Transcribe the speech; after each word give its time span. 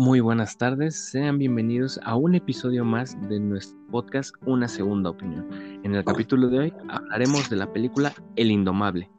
Muy 0.00 0.20
buenas 0.20 0.56
tardes, 0.56 0.96
sean 0.96 1.36
bienvenidos 1.36 2.00
a 2.04 2.16
un 2.16 2.34
episodio 2.34 2.86
más 2.86 3.18
de 3.28 3.38
nuestro 3.38 3.78
podcast 3.90 4.34
Una 4.46 4.66
Segunda 4.66 5.10
Opinión. 5.10 5.46
En 5.82 5.94
el 5.94 6.02
capítulo 6.02 6.48
de 6.48 6.58
hoy 6.58 6.74
hablaremos 6.88 7.50
de 7.50 7.56
la 7.56 7.70
película 7.70 8.14
El 8.34 8.50
Indomable. 8.50 9.10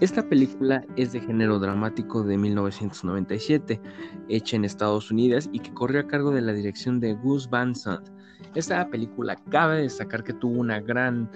Esta 0.00 0.28
película 0.28 0.84
es 0.96 1.12
de 1.12 1.20
género 1.20 1.58
dramático 1.58 2.22
de 2.22 2.36
1997, 2.36 3.80
hecha 4.28 4.56
en 4.56 4.66
Estados 4.66 5.10
Unidos 5.10 5.48
y 5.52 5.60
que 5.60 5.72
corrió 5.72 6.00
a 6.00 6.06
cargo 6.06 6.32
de 6.32 6.42
la 6.42 6.52
dirección 6.52 7.00
de 7.00 7.14
Gus 7.14 7.48
Van 7.48 7.74
Sant. 7.74 8.06
Esta 8.54 8.86
película 8.90 9.36
cabe 9.50 9.80
destacar 9.80 10.22
que 10.22 10.34
tuvo 10.34 10.60
una 10.60 10.80
gran 10.80 11.30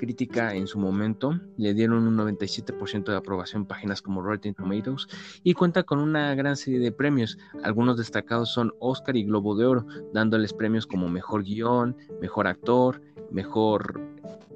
crítica 0.00 0.54
en 0.54 0.66
su 0.66 0.78
momento, 0.78 1.38
le 1.58 1.74
dieron 1.74 2.06
un 2.06 2.16
97% 2.16 3.04
de 3.04 3.16
aprobación 3.16 3.66
páginas 3.66 4.00
como 4.00 4.22
Rotten 4.22 4.54
Tomatoes 4.54 5.06
y 5.42 5.52
cuenta 5.52 5.82
con 5.82 5.98
una 5.98 6.34
gran 6.34 6.56
serie 6.56 6.80
de 6.80 6.90
premios. 6.90 7.36
Algunos 7.62 7.98
destacados 7.98 8.50
son 8.50 8.72
Oscar 8.80 9.14
y 9.16 9.24
Globo 9.24 9.54
de 9.54 9.66
Oro, 9.66 9.86
dándoles 10.14 10.54
premios 10.54 10.86
como 10.86 11.10
Mejor 11.10 11.44
Guión, 11.44 11.98
Mejor 12.22 12.46
Actor, 12.46 13.02
Mejor 13.30 14.00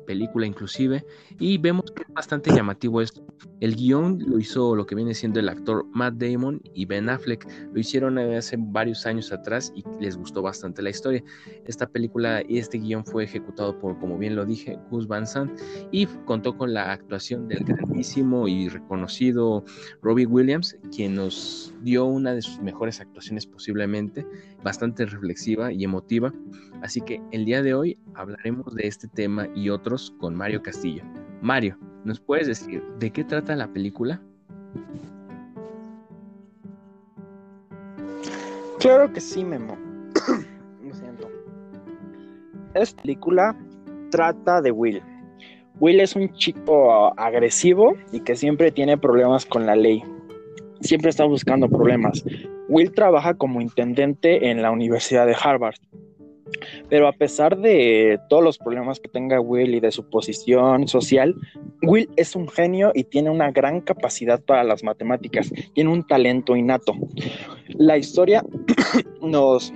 película 0.05 0.47
inclusive, 0.47 1.05
y 1.39 1.59
vemos 1.59 1.91
que 1.91 2.03
es 2.03 2.15
bastante 2.15 2.51
llamativo 2.55 3.01
esto. 3.01 3.25
El 3.61 3.77
guion 3.77 4.19
lo 4.27 4.39
hizo 4.39 4.75
lo 4.75 4.87
que 4.87 4.95
viene 4.95 5.15
siendo 5.15 5.41
el 5.41 5.49
actor 5.49 5.87
Matt 5.93 6.15
Damon 6.15 6.61
y 6.75 6.85
Ben 6.85 7.09
Affleck, 7.09 7.47
lo 7.73 7.81
hicieron 7.81 8.19
hace 8.19 8.57
varios 8.59 9.07
años 9.07 9.33
atrás 9.33 9.73
y 9.75 9.85
les 10.01 10.17
gustó 10.17 10.43
bastante 10.43 10.83
la 10.83 10.91
historia. 10.91 11.23
Esta 11.67 11.87
película 11.87 12.43
y 12.47 12.59
este 12.59 12.79
guion 12.79 13.05
fue 13.05 13.25
ejecutado 13.25 13.79
por, 13.79 13.99
como 13.99 14.19
bien 14.19 14.37
lo 14.37 14.45
dije, 14.45 14.79
Gus 14.91 15.07
Van 15.07 15.27
Sant 15.27 15.59
y 15.93 16.07
contó 16.27 16.57
con 16.57 16.75
la 16.75 16.93
actuación 16.93 17.49
del 17.49 17.65
grandísimo 17.65 18.49
y 18.49 18.69
reconocido 18.69 19.65
Robbie 20.03 20.27
Williams, 20.27 20.77
quien 20.95 21.15
nos 21.15 21.73
dio 21.83 22.05
una 22.05 22.35
de 22.35 22.43
sus 22.43 22.61
mejores 22.61 23.01
actuaciones 23.01 23.47
posiblemente, 23.47 24.27
bastante 24.63 25.07
reflexiva 25.07 25.73
y 25.73 25.85
emotiva. 25.85 26.33
Así 26.83 27.01
que 27.01 27.23
el 27.33 27.45
día 27.45 27.63
de 27.63 27.75
hoy 27.75 27.99
hablaremos 28.15 28.75
de 28.75 28.87
este 28.87 29.09
tema 29.09 29.49
y 29.55 29.71
con 30.19 30.35
Mario 30.35 30.63
Castillo. 30.63 31.03
Mario, 31.41 31.77
¿nos 32.05 32.21
puedes 32.21 32.47
decir 32.47 32.83
de 32.99 33.11
qué 33.11 33.25
trata 33.25 33.55
la 33.57 33.69
película? 33.69 34.21
Claro 38.81 39.13
que 39.13 39.21
sí, 39.21 39.45
Memo. 39.45 39.77
Lo 40.83 40.95
siento. 40.95 41.31
Esta 42.75 43.03
película 43.03 43.57
trata 44.11 44.61
de 44.61 44.71
Will. 44.71 45.03
Will 45.81 46.01
es 46.01 46.15
un 46.15 46.33
chico 46.35 47.19
agresivo 47.19 47.95
y 48.13 48.21
que 48.21 48.37
siempre 48.37 48.71
tiene 48.71 48.99
problemas 48.99 49.47
con 49.47 49.67
la 49.67 49.77
ley 49.77 50.03
siempre 50.85 51.11
está 51.11 51.25
buscando 51.25 51.69
problemas. 51.69 52.25
Will 52.69 52.93
trabaja 52.93 53.35
como 53.35 53.61
intendente 53.61 54.51
en 54.51 54.63
la 54.63 54.71
Universidad 54.71 55.27
de 55.27 55.37
Harvard. 55.41 55.77
Pero 56.89 57.09
a 57.09 57.13
pesar 57.13 57.59
de 57.59 58.19
todos 58.29 58.43
los 58.43 58.59
problemas 58.59 59.01
que 59.01 59.09
tenga 59.09 59.41
Will 59.41 59.75
y 59.75 59.81
de 59.81 59.91
su 59.91 60.09
posición 60.09 60.89
social, 60.89 61.35
Will 61.83 62.09
es 62.17 62.37
un 62.37 62.49
genio 62.49 62.93
y 62.95 63.05
tiene 63.05 63.31
una 63.31 63.51
gran 63.51 63.81
capacidad 63.81 64.41
para 64.41 64.65
las 64.65 64.83
matemáticas, 64.85 65.51
tiene 65.75 65.91
un 65.91 66.07
talento 66.07 66.57
innato. 66.57 66.95
La 67.69 67.97
historia 67.99 68.45
nos 69.23 69.73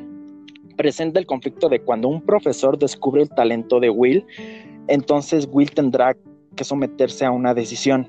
presenta 0.77 1.19
el 1.19 1.27
conflicto 1.27 1.69
de 1.69 1.81
cuando 1.81 2.09
un 2.09 2.23
profesor 2.23 2.79
descubre 2.79 3.23
el 3.23 3.29
talento 3.29 3.81
de 3.81 3.91
Will, 3.91 4.25
entonces 4.87 5.49
Will 5.51 5.71
tendrá 5.71 6.17
que 6.55 6.65
someterse 6.65 7.25
a 7.25 7.31
una 7.31 7.55
decisión 7.55 8.09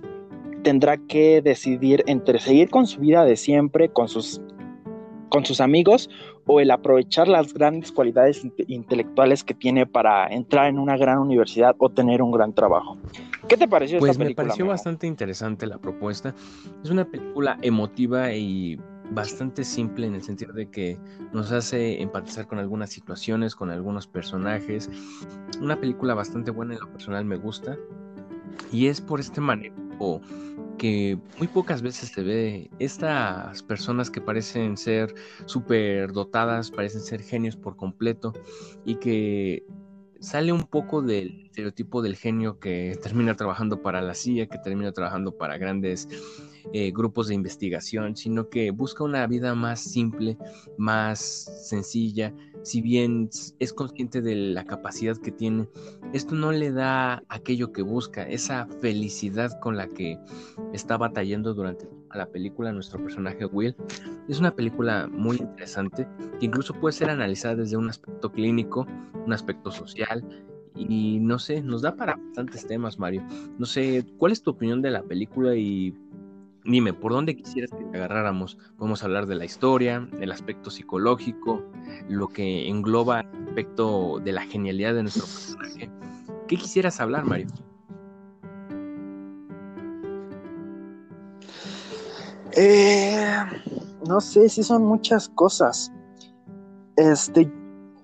tendrá 0.64 0.98
que 0.98 1.42
decidir 1.42 2.04
entre 2.08 2.40
seguir 2.40 2.70
con 2.70 2.88
su 2.88 3.00
vida 3.00 3.26
de 3.26 3.36
siempre, 3.36 3.90
con 3.90 4.08
sus, 4.08 4.42
con 5.30 5.46
sus 5.46 5.62
amigos, 5.62 6.10
o 6.46 6.60
el 6.60 6.72
aprovechar 6.72 7.28
las 7.28 7.54
grandes 7.54 7.92
cualidades 7.92 8.46
intelectuales 8.68 9.44
que 9.44 9.54
tiene 9.54 9.86
para 9.86 10.28
entrar 10.28 10.68
en 10.68 10.80
una 10.80 10.98
gran 10.98 11.20
universidad 11.20 11.76
o 11.78 11.90
tener 11.90 12.22
un 12.22 12.32
gran 12.32 12.54
trabajo. 12.54 12.98
¿Qué 13.48 13.56
te 13.56 13.68
pareció 13.68 14.00
pues 14.00 14.12
esta 14.12 14.24
película? 14.24 14.36
Pues 14.36 14.46
me 14.46 14.50
pareció 14.50 14.68
bastante 14.68 15.08
interesante 15.08 15.68
la 15.68 15.78
propuesta. 15.78 16.34
Es 16.84 16.90
una 16.90 17.06
película 17.06 17.58
emotiva 17.62 18.34
y 18.34 18.80
bastante 19.12 19.64
simple 19.64 20.08
en 20.08 20.16
el 20.16 20.22
sentido 20.22 20.54
de 20.54 20.70
que 20.70 20.98
nos 21.34 21.52
hace 21.52 22.02
empatizar 22.02 22.48
con 22.48 22.60
algunas 22.60 22.90
situaciones, 22.90 23.56
con 23.56 23.70
algunos 23.70 24.08
personajes. 24.08 24.90
Una 25.62 25.80
película 25.80 26.14
bastante 26.14 26.52
buena 26.52 26.74
en 26.74 26.80
lo 26.80 26.92
personal 26.92 27.26
me 27.26 27.38
gusta. 27.38 27.78
Y 28.72 28.88
es 28.88 29.02
por 29.02 29.20
este 29.20 29.42
manejo 29.42 29.89
que 30.78 31.20
muy 31.38 31.48
pocas 31.48 31.82
veces 31.82 32.10
se 32.10 32.24
ve 32.24 32.70
estas 32.80 33.62
personas 33.64 34.10
que 34.10 34.22
parecen 34.22 34.78
ser 34.78 35.14
súper 35.46 36.12
dotadas, 36.14 36.72
parecen 36.72 37.02
ser 37.02 37.22
genios 37.22 37.56
por 37.56 37.76
completo 37.76 38.34
y 38.86 38.96
que 38.96 39.66
sale 40.20 40.52
un 40.52 40.64
poco 40.64 41.02
del 41.02 41.46
estereotipo 41.46 42.02
del 42.02 42.16
genio 42.16 42.60
que 42.60 42.98
termina 43.02 43.36
trabajando 43.36 43.82
para 43.82 44.02
la 44.02 44.14
CIA, 44.14 44.48
que 44.48 44.58
termina 44.58 44.92
trabajando 44.92 45.38
para 45.38 45.58
grandes 45.58 46.08
eh, 46.74 46.92
grupos 46.92 47.28
de 47.28 47.36
investigación, 47.36 48.16
sino 48.16 48.50
que 48.50 48.72
busca 48.72 49.04
una 49.04 49.26
vida 49.28 49.56
más 49.56 49.80
simple, 49.80 50.38
más 50.78 51.20
sencilla, 51.68 52.34
si 52.64 52.82
bien 52.82 53.30
es 53.60 53.74
consciente 53.74 54.22
de 54.22 54.36
la 54.36 54.66
capacidad 54.66 55.18
que 55.18 55.32
tiene, 55.32 55.68
esto 56.14 56.36
no 56.36 56.52
le 56.52 56.72
da 56.72 57.24
aquello 57.30 57.72
que 57.72 57.82
busca, 57.82 58.24
esa 58.24 58.68
felicidad 58.82 59.60
con 59.60 59.78
la 59.78 59.88
que 59.88 60.18
está 60.74 60.98
batallando 60.98 61.54
durante 61.54 61.88
la 62.14 62.28
película 62.28 62.72
nuestro 62.72 63.02
personaje 63.02 63.46
Will. 63.46 63.76
Es 64.28 64.40
una 64.40 64.56
película 64.56 65.08
muy 65.12 65.38
interesante 65.38 66.08
que 66.40 66.46
incluso 66.46 66.74
puede 66.74 66.94
ser 66.94 67.10
analizada 67.10 67.56
desde 67.56 67.78
un 67.78 67.90
aspecto 67.90 68.32
clínico, 68.32 68.88
un 69.26 69.34
aspecto 69.34 69.72
social 69.72 70.24
y 70.76 71.20
no 71.20 71.40
sé, 71.40 71.62
nos 71.62 71.82
da 71.82 71.96
para 71.96 72.16
bastantes 72.16 72.66
temas, 72.66 73.00
Mario. 73.00 73.24
No 73.58 73.66
sé, 73.66 74.06
¿cuál 74.18 74.32
es 74.32 74.42
tu 74.42 74.52
opinión 74.52 74.82
de 74.82 74.92
la 74.92 75.04
película 75.04 75.56
y 75.56 75.94
Dime, 76.66 76.94
¿por 76.94 77.14
dónde 77.14 77.36
quisieras 77.36 77.72
que 77.72 77.98
agarráramos? 77.98 78.58
Podemos 78.78 79.04
hablar 79.04 79.26
de 79.28 79.36
la 79.36 79.46
historia, 79.46 80.02
del 80.20 80.32
aspecto 80.32 80.70
psicológico, 80.70 81.64
lo 82.10 82.28
que 82.28 82.68
engloba 82.68 83.22
el 83.22 83.48
aspecto 83.48 84.20
de 84.24 84.34
la 84.34 84.42
genialidad 84.42 84.94
de 84.94 85.04
nuestro 85.04 85.26
personaje. 85.26 85.90
¿Qué 86.48 86.58
quisieras 86.58 87.00
hablar, 87.00 87.26
Mario? 87.26 87.48
Eh, 92.54 93.38
no 94.08 94.20
sé, 94.20 94.50
sí 94.50 94.64
son 94.64 94.84
muchas 94.84 95.30
cosas. 95.30 95.92
Este, 96.98 97.50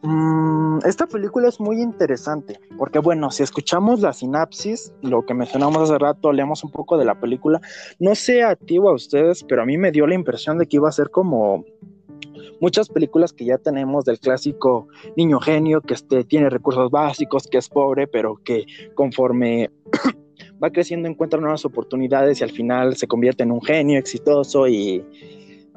Mm, 0.06 0.80
esta 0.86 1.08
película 1.08 1.48
es 1.48 1.60
muy 1.60 1.82
interesante 1.82 2.60
porque, 2.78 3.00
bueno, 3.00 3.32
si 3.32 3.42
escuchamos 3.42 4.02
la 4.02 4.14
sinapsis, 4.14 4.94
lo 5.02 5.26
que 5.26 5.34
mencionamos 5.34 5.90
hace 5.90 5.98
rato, 5.98 6.32
leemos 6.32 6.64
un 6.64 6.70
poco 6.70 6.98
de 6.98 7.06
la 7.06 7.20
película, 7.20 7.60
no 7.98 8.14
sé 8.14 8.44
a 8.44 8.56
ti 8.56 8.78
o 8.78 8.88
a 8.90 8.94
ustedes, 8.94 9.44
pero 9.44 9.64
a 9.64 9.66
mí 9.66 9.80
me 9.80 9.92
dio 9.92 10.06
la 10.06 10.14
impresión 10.14 10.60
de 10.60 10.68
que 10.68 10.78
iba 10.78 10.88
a 10.88 10.92
ser 10.92 11.10
como 11.10 11.66
muchas 12.62 12.88
películas 12.90 13.34
que 13.34 13.46
ya 13.46 13.58
tenemos 13.58 14.06
del 14.06 14.20
clásico 14.20 14.88
niño 15.18 15.40
genio 15.40 15.82
que 15.82 15.96
este, 15.96 16.24
tiene 16.24 16.52
recursos 16.52 16.92
básicos, 16.92 17.48
que 17.48 17.58
es 17.58 17.68
pobre, 17.68 18.06
pero 18.06 18.40
que 18.44 18.66
conforme 18.94 19.72
va 20.64 20.70
creciendo 20.70 21.10
encuentra 21.10 21.40
nuevas 21.40 21.66
oportunidades 21.66 22.42
y 22.42 22.44
al 22.44 22.52
final 22.52 22.96
se 22.96 23.08
convierte 23.08 23.42
en 23.42 23.52
un 23.52 23.62
genio 23.62 23.98
exitoso 23.98 24.68
y 24.68 25.04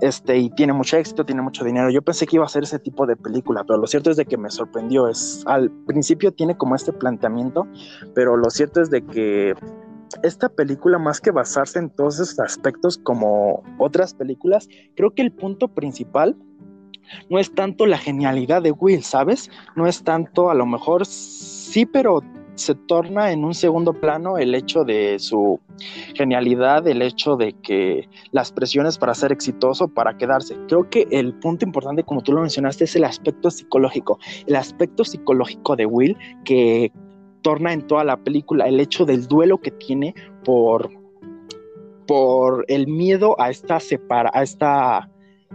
este, 0.00 0.38
y 0.38 0.50
tiene 0.50 0.72
mucho 0.72 0.97
éxito, 0.97 1.25
tiene 1.25 1.42
mucho 1.42 1.64
dinero. 1.64 1.91
Yo 1.91 2.03
pensé 2.03 2.26
que 2.26 2.36
iba 2.36 2.44
a 2.44 2.48
ser 2.48 2.62
ese 2.62 2.78
tipo 2.78 3.06
de 3.06 3.16
película, 3.16 3.64
pero 3.64 3.78
lo 3.78 3.86
cierto 3.86 4.10
es 4.10 4.16
de 4.16 4.26
que 4.26 4.36
me 4.36 4.50
sorprendió. 4.50 5.09
Es, 5.09 5.42
al 5.47 5.70
principio 5.86 6.32
tiene 6.32 6.56
como 6.56 6.75
este 6.75 6.92
planteamiento, 6.92 7.66
pero 8.14 8.37
lo 8.37 8.50
cierto 8.50 8.81
es 8.81 8.91
de 8.91 9.04
que 9.04 9.54
esta 10.22 10.48
película, 10.48 10.99
más 10.99 11.20
que 11.20 11.31
basarse 11.31 11.78
en 11.78 11.90
todos 11.90 12.20
esos 12.20 12.38
aspectos 12.38 12.99
como 12.99 13.62
otras 13.78 14.14
películas, 14.14 14.69
creo 14.96 15.12
que 15.14 15.22
el 15.22 15.32
punto 15.32 15.69
principal 15.69 16.37
no 17.31 17.38
es 17.38 17.55
tanto 17.55 17.87
la 17.87 17.99
genialidad 17.99 18.62
de 18.62 18.72
Will, 18.72 19.02
¿sabes? 19.02 19.50
No 19.76 19.87
es 19.87 20.02
tanto, 20.02 20.50
a 20.50 20.55
lo 20.55 20.67
mejor 20.67 21.06
sí, 21.06 21.87
pero 21.87 22.20
se 22.58 22.75
torna 22.75 23.32
en 23.32 23.44
un 23.44 23.55
segundo 23.55 23.93
plano 23.93 24.38
el 24.38 24.55
hecho 24.55 24.84
de 24.84 25.19
su 25.19 25.60
genialidad, 26.14 26.87
el 26.87 27.02
hecho 27.02 27.37
de 27.37 27.52
que 27.52 28.08
las 28.32 28.52
presiones 28.52 28.99
para 28.99 29.14
ser 29.14 29.32
exitoso, 29.32 29.88
para 29.88 30.16
quedarse. 30.16 30.56
Creo 30.66 30.90
que 30.90 31.06
el 31.10 31.34
punto 31.34 31.64
importante, 31.64 32.02
como 32.02 32.22
tú 32.22 32.32
lo 32.32 32.40
mencionaste, 32.40 32.84
es 32.84 32.96
el 32.96 33.05
aspecto 33.05 33.50
psicológico. 33.50 34.19
El 34.46 34.56
aspecto 34.56 35.05
psicológico 35.05 35.76
de 35.76 35.87
Will 35.87 36.16
que 36.44 36.93
torna 37.43 37.72
en 37.72 37.87
toda 37.87 38.05
la 38.05 38.16
película 38.16 38.66
el 38.66 38.81
hecho 38.81 39.05
del 39.05 39.26
duelo 39.26 39.58
que 39.58 39.70
tiene 39.70 40.14
por, 40.44 40.90
por 42.06 42.64
el 42.69 42.88
miedo 42.88 43.40
a 43.40 43.50
esta 43.50 43.78
separa, 43.78 44.31
a 44.34 44.43
esta 44.43 45.10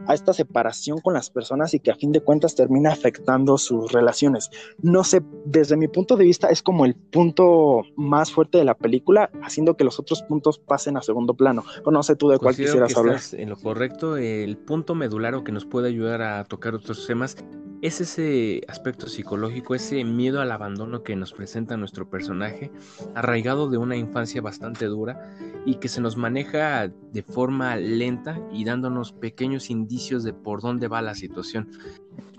a 0.08 0.14
esta 0.14 0.34
separación 0.34 1.00
con 1.00 1.14
las 1.14 1.30
personas 1.30 1.74
y 1.74 1.80
que 1.80 1.92
a 1.92 1.96
fin 1.96 2.12
de 2.12 2.22
cuentas 2.22 2.56
termina 2.56 2.92
afectando 2.92 3.58
sus 3.58 3.92
relaciones. 3.92 4.50
No 4.82 5.04
sé, 5.04 5.22
desde 5.46 5.78
mi 5.78 5.88
punto 5.88 6.16
de 6.16 6.26
vista 6.26 6.50
es 6.50 6.62
como 6.62 6.86
el 6.86 6.96
punto 6.96 7.82
más 7.96 8.32
fuerte 8.32 8.58
de 8.58 8.66
la 8.66 8.76
película, 8.76 9.32
haciendo 9.42 9.76
que 9.76 9.84
los 9.84 10.00
otros 10.00 10.22
puntos 10.24 10.60
pasen 10.60 10.98
a 10.98 11.02
segundo 11.02 11.34
plano. 11.34 11.64
O 11.84 11.92
no 11.92 12.04
sé 12.04 12.16
tú 12.16 12.30
de 12.30 12.40
cuál 12.40 12.56
quisieras 12.56 12.96
hablar. 12.96 13.20
En 13.34 13.50
lo 13.50 13.58
correcto, 13.58 14.18
el 14.18 14.58
punto 14.58 14.96
medular 14.96 15.34
que 15.44 15.52
nos 15.52 15.66
puede 15.66 15.88
ayudar 15.88 16.22
a 16.22 16.44
tocar 16.44 16.76
otros 16.76 17.08
temas 17.08 17.38
es 17.82 18.00
ese 18.00 18.62
aspecto 18.70 19.08
psicológico, 19.08 19.76
ese 19.76 20.04
miedo 20.06 20.40
al 20.40 20.52
abandono 20.52 21.04
que 21.04 21.18
nos 21.18 21.34
presenta 21.34 21.76
nuestro 21.76 22.10
personaje, 22.10 22.72
arraigado 23.14 23.70
de 23.70 23.78
una 23.78 23.98
infancia 23.98 24.42
bastante 24.42 24.86
dura 24.86 25.36
y 25.66 25.76
que 25.76 25.90
se 25.90 26.00
nos 26.00 26.16
maneja 26.16 26.88
de 26.88 27.24
forma 27.24 27.76
lenta 27.76 28.40
y 28.54 28.64
dándonos 28.64 29.12
pequeños 29.12 29.70
indicios 29.70 29.83
de 29.88 30.34
por 30.34 30.62
dónde 30.62 30.88
va 30.88 31.02
la 31.02 31.16
situación. 31.16 31.70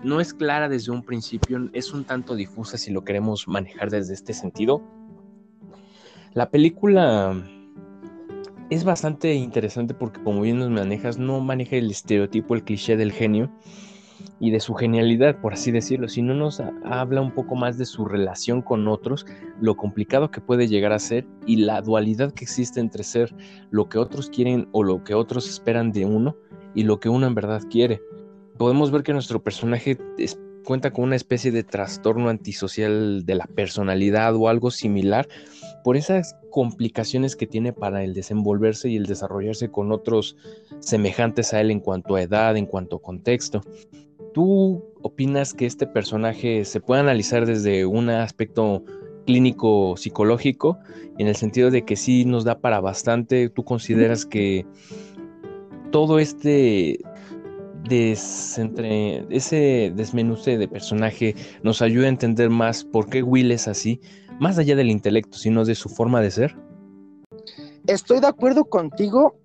No 0.03 0.19
es 0.19 0.33
clara 0.33 0.69
desde 0.69 0.91
un 0.91 1.03
principio, 1.03 1.69
es 1.73 1.93
un 1.93 2.03
tanto 2.03 2.35
difusa 2.35 2.77
si 2.77 2.91
lo 2.91 3.03
queremos 3.03 3.47
manejar 3.47 3.89
desde 3.89 4.13
este 4.13 4.33
sentido. 4.33 4.81
La 6.33 6.49
película 6.49 7.33
es 8.69 8.83
bastante 8.83 9.33
interesante 9.33 9.93
porque 9.93 10.21
como 10.21 10.41
bien 10.41 10.59
nos 10.59 10.69
manejas, 10.69 11.17
no 11.17 11.39
maneja 11.39 11.77
el 11.77 11.91
estereotipo, 11.91 12.55
el 12.55 12.63
cliché 12.63 12.97
del 12.97 13.11
genio, 13.11 13.51
y 14.39 14.51
de 14.51 14.59
su 14.59 14.73
genialidad, 14.73 15.39
por 15.39 15.53
así 15.53 15.71
decirlo, 15.71 16.07
sino 16.07 16.33
nos 16.33 16.61
habla 16.83 17.21
un 17.21 17.31
poco 17.31 17.55
más 17.55 17.77
de 17.77 17.85
su 17.85 18.05
relación 18.05 18.61
con 18.61 18.87
otros, 18.87 19.25
lo 19.61 19.75
complicado 19.77 20.31
que 20.31 20.41
puede 20.41 20.67
llegar 20.67 20.93
a 20.93 20.99
ser 20.99 21.25
y 21.45 21.57
la 21.57 21.81
dualidad 21.81 22.33
que 22.33 22.43
existe 22.43 22.79
entre 22.79 23.03
ser 23.03 23.33
lo 23.71 23.89
que 23.89 23.97
otros 23.97 24.29
quieren 24.29 24.67
o 24.71 24.83
lo 24.83 25.03
que 25.03 25.13
otros 25.13 25.47
esperan 25.47 25.91
de 25.91 26.05
uno 26.05 26.35
y 26.73 26.83
lo 26.83 26.99
que 26.99 27.09
uno 27.09 27.27
en 27.27 27.35
verdad 27.35 27.63
quiere. 27.69 28.01
Podemos 28.57 28.91
ver 28.91 29.03
que 29.03 29.13
nuestro 29.13 29.43
personaje 29.43 29.97
cuenta 30.65 30.91
con 30.91 31.05
una 31.05 31.15
especie 31.15 31.51
de 31.51 31.63
trastorno 31.63 32.27
antisocial 32.27 33.25
de 33.25 33.35
la 33.35 33.45
personalidad 33.45 34.35
o 34.35 34.49
algo 34.49 34.71
similar 34.71 35.27
por 35.83 35.95
esas 35.95 36.35
complicaciones 36.49 37.35
que 37.35 37.47
tiene 37.47 37.71
para 37.71 38.03
el 38.03 38.13
desenvolverse 38.13 38.89
y 38.89 38.97
el 38.97 39.05
desarrollarse 39.05 39.69
con 39.69 39.91
otros 39.91 40.35
semejantes 40.79 41.53
a 41.53 41.61
él 41.61 41.71
en 41.71 41.79
cuanto 41.79 42.15
a 42.15 42.23
edad, 42.23 42.57
en 42.57 42.65
cuanto 42.65 42.97
a 42.97 43.01
contexto. 43.01 43.61
¿Tú 44.35 44.83
opinas 45.01 45.53
que 45.53 45.65
este 45.65 45.87
personaje 45.87 46.65
se 46.65 46.81
puede 46.81 46.99
analizar 46.99 47.45
desde 47.45 47.85
un 47.85 48.09
aspecto 48.09 48.83
clínico 49.25 49.95
psicológico, 49.95 50.77
en 51.17 51.27
el 51.27 51.37
sentido 51.37 51.71
de 51.71 51.85
que 51.85 51.95
sí 51.95 52.25
nos 52.25 52.43
da 52.43 52.59
para 52.59 52.81
bastante? 52.81 53.47
¿Tú 53.47 53.63
consideras 53.63 54.25
que 54.25 54.65
todo 55.89 56.19
este 56.19 56.99
ese 57.89 59.93
desmenuce 59.95 60.57
de 60.57 60.67
personaje 60.67 61.33
nos 61.63 61.81
ayuda 61.81 62.07
a 62.07 62.09
entender 62.09 62.49
más 62.49 62.83
por 62.83 63.09
qué 63.09 63.23
Will 63.23 63.53
es 63.53 63.69
así, 63.69 64.01
más 64.41 64.57
allá 64.57 64.75
del 64.75 64.91
intelecto, 64.91 65.37
sino 65.37 65.63
de 65.63 65.75
su 65.75 65.87
forma 65.87 66.19
de 66.19 66.31
ser? 66.31 66.57
Estoy 67.87 68.19
de 68.19 68.27
acuerdo 68.27 68.65
contigo 68.65 69.39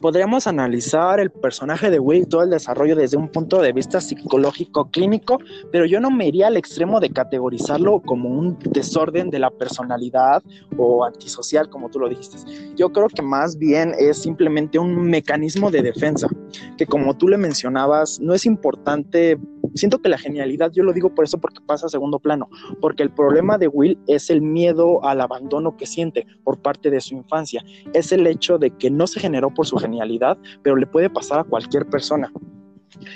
podríamos 0.00 0.46
analizar 0.46 1.20
el 1.20 1.30
personaje 1.30 1.90
de 1.90 1.98
Will, 1.98 2.26
todo 2.26 2.42
el 2.42 2.50
desarrollo 2.50 2.96
desde 2.96 3.16
un 3.16 3.28
punto 3.28 3.60
de 3.60 3.72
vista 3.72 4.00
psicológico 4.00 4.90
clínico, 4.90 5.38
pero 5.70 5.84
yo 5.84 6.00
no 6.00 6.10
me 6.10 6.26
iría 6.28 6.46
al 6.46 6.56
extremo 6.56 7.00
de 7.00 7.10
categorizarlo 7.10 8.00
como 8.00 8.30
un 8.30 8.58
desorden 8.58 9.30
de 9.30 9.38
la 9.38 9.50
personalidad 9.50 10.42
o 10.76 11.04
antisocial, 11.04 11.68
como 11.68 11.90
tú 11.90 11.98
lo 12.00 12.08
dijiste. 12.08 12.38
Yo 12.76 12.90
creo 12.90 13.08
que 13.08 13.22
más 13.22 13.58
bien 13.58 13.94
es 13.98 14.18
simplemente 14.18 14.78
un 14.78 15.02
mecanismo 15.02 15.70
de 15.70 15.82
defensa, 15.82 16.28
que 16.76 16.86
como 16.86 17.16
tú 17.16 17.28
le 17.28 17.36
mencionabas, 17.36 18.20
no 18.20 18.34
es 18.34 18.46
importante 18.46 19.38
siento 19.74 20.00
que 20.00 20.08
la 20.08 20.18
genialidad, 20.18 20.70
yo 20.72 20.82
lo 20.82 20.92
digo 20.92 21.14
por 21.14 21.24
eso 21.24 21.38
porque 21.38 21.60
pasa 21.64 21.86
a 21.86 21.88
segundo 21.88 22.18
plano, 22.18 22.48
porque 22.80 23.02
el 23.02 23.10
problema 23.10 23.58
de 23.58 23.68
Will 23.68 23.98
es 24.06 24.30
el 24.30 24.42
miedo 24.42 25.04
al 25.04 25.20
abandono 25.20 25.76
que 25.76 25.86
siente 25.86 26.26
por 26.44 26.58
parte 26.58 26.90
de 26.90 27.00
su 27.00 27.14
infancia, 27.14 27.64
es 27.92 28.12
el 28.12 28.26
hecho 28.26 28.58
de 28.58 28.70
que 28.70 28.90
no 28.90 29.06
se 29.06 29.20
generó 29.20 29.52
por 29.52 29.66
su 29.66 29.76
genialidad, 29.76 30.38
pero 30.62 30.76
le 30.76 30.86
puede 30.86 31.10
pasar 31.10 31.40
a 31.40 31.44
cualquier 31.44 31.86
persona. 31.86 32.32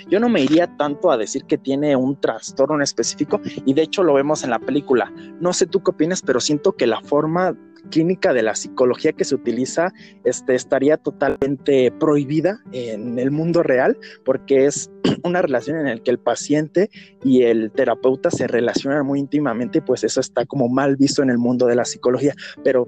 Yo 0.09 0.19
no 0.19 0.29
me 0.29 0.41
iría 0.41 0.67
tanto 0.77 1.11
a 1.11 1.17
decir 1.17 1.43
que 1.45 1.57
tiene 1.57 1.95
un 1.95 2.19
trastorno 2.19 2.81
específico 2.81 3.41
y 3.65 3.73
de 3.73 3.83
hecho 3.83 4.03
lo 4.03 4.13
vemos 4.13 4.43
en 4.43 4.49
la 4.49 4.59
película. 4.59 5.11
No 5.39 5.53
sé 5.53 5.67
tú 5.67 5.83
qué 5.83 5.91
opinas, 5.91 6.21
pero 6.21 6.39
siento 6.39 6.73
que 6.73 6.87
la 6.87 7.01
forma 7.01 7.55
clínica 7.89 8.33
de 8.33 8.43
la 8.43 8.55
psicología 8.55 9.13
que 9.13 9.25
se 9.25 9.35
utiliza 9.35 9.93
este, 10.23 10.55
estaría 10.55 10.97
totalmente 10.97 11.91
prohibida 11.99 12.61
en 12.71 13.19
el 13.19 13.31
mundo 13.31 13.63
real 13.63 13.97
porque 14.23 14.65
es 14.65 14.91
una 15.23 15.41
relación 15.41 15.77
en 15.79 15.85
la 15.85 16.03
que 16.03 16.11
el 16.11 16.19
paciente 16.19 16.89
y 17.23 17.43
el 17.43 17.71
terapeuta 17.71 18.31
se 18.31 18.47
relacionan 18.47 19.05
muy 19.05 19.19
íntimamente, 19.19 19.81
pues 19.81 20.03
eso 20.03 20.19
está 20.19 20.45
como 20.45 20.69
mal 20.69 20.95
visto 20.95 21.23
en 21.23 21.29
el 21.29 21.37
mundo 21.37 21.67
de 21.67 21.75
la 21.75 21.85
psicología, 21.85 22.33
pero 22.63 22.87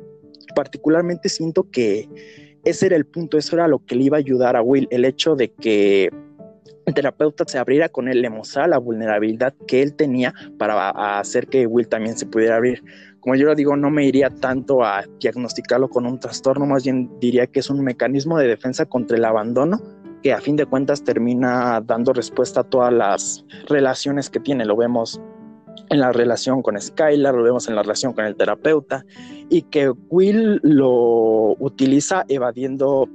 particularmente 0.56 1.30
siento 1.30 1.70
que 1.70 2.10
ese 2.64 2.88
era 2.88 2.96
el 2.96 3.06
punto, 3.06 3.38
eso 3.38 3.56
era 3.56 3.68
lo 3.68 3.86
que 3.86 3.96
le 3.96 4.04
iba 4.04 4.18
a 4.18 4.20
ayudar 4.20 4.56
a 4.56 4.62
Will, 4.62 4.88
el 4.92 5.06
hecho 5.06 5.36
de 5.36 5.54
que 5.54 6.10
el 6.88 6.94
terapeuta 6.94 7.44
se 7.46 7.58
abriera 7.58 7.90
con 7.90 8.08
él, 8.08 8.22
le 8.22 8.30
mostrara 8.30 8.68
la 8.68 8.78
vulnerabilidad 8.78 9.54
que 9.68 9.82
él 9.82 9.94
tenía 9.94 10.34
para 10.58 11.20
hacer 11.20 11.48
que 11.48 11.68
Will 11.68 11.90
también 11.90 12.18
se 12.18 12.26
pudiera 12.26 12.56
abrir. 12.56 12.82
Como 13.27 13.35
yo 13.35 13.45
lo 13.45 13.56
digo, 13.56 13.75
no 13.75 13.91
me 13.91 14.06
iría 14.06 14.29
tanto 14.29 14.85
a 14.85 15.03
diagnosticarlo 15.19 15.89
con 15.89 16.06
un 16.06 16.18
trastorno, 16.18 16.65
más 16.65 16.85
bien 16.85 17.12
diría 17.19 17.45
que 17.45 17.59
es 17.59 17.69
un 17.69 17.83
mecanismo 17.83 18.38
de 18.38 18.47
defensa 18.47 18.85
contra 18.85 19.18
el 19.18 19.25
abandono 19.25 19.81
que 20.24 20.31
a 20.31 20.39
fin 20.39 20.56
de 20.56 20.65
cuentas 20.65 21.03
termina 21.03 21.81
dando 21.81 22.13
respuesta 22.13 22.62
a 22.62 22.63
todas 22.63 22.94
las 22.94 23.44
relaciones 23.68 24.29
que 24.29 24.39
tiene. 24.39 24.63
Lo 24.63 24.77
vemos 24.77 25.19
en 25.89 26.00
la 26.00 26.13
relación 26.13 26.62
con 26.62 26.79
Skylar, 26.79 27.35
lo 27.35 27.44
vemos 27.44 27.68
en 27.68 27.75
la 27.75 27.81
relación 27.81 28.13
con 28.13 28.24
el 28.24 28.38
terapeuta, 28.38 29.03
y 29.50 29.63
que 29.63 29.89
Will 30.09 30.62
lo 30.63 31.57
utiliza 31.59 32.24
evadiendo 32.29 33.09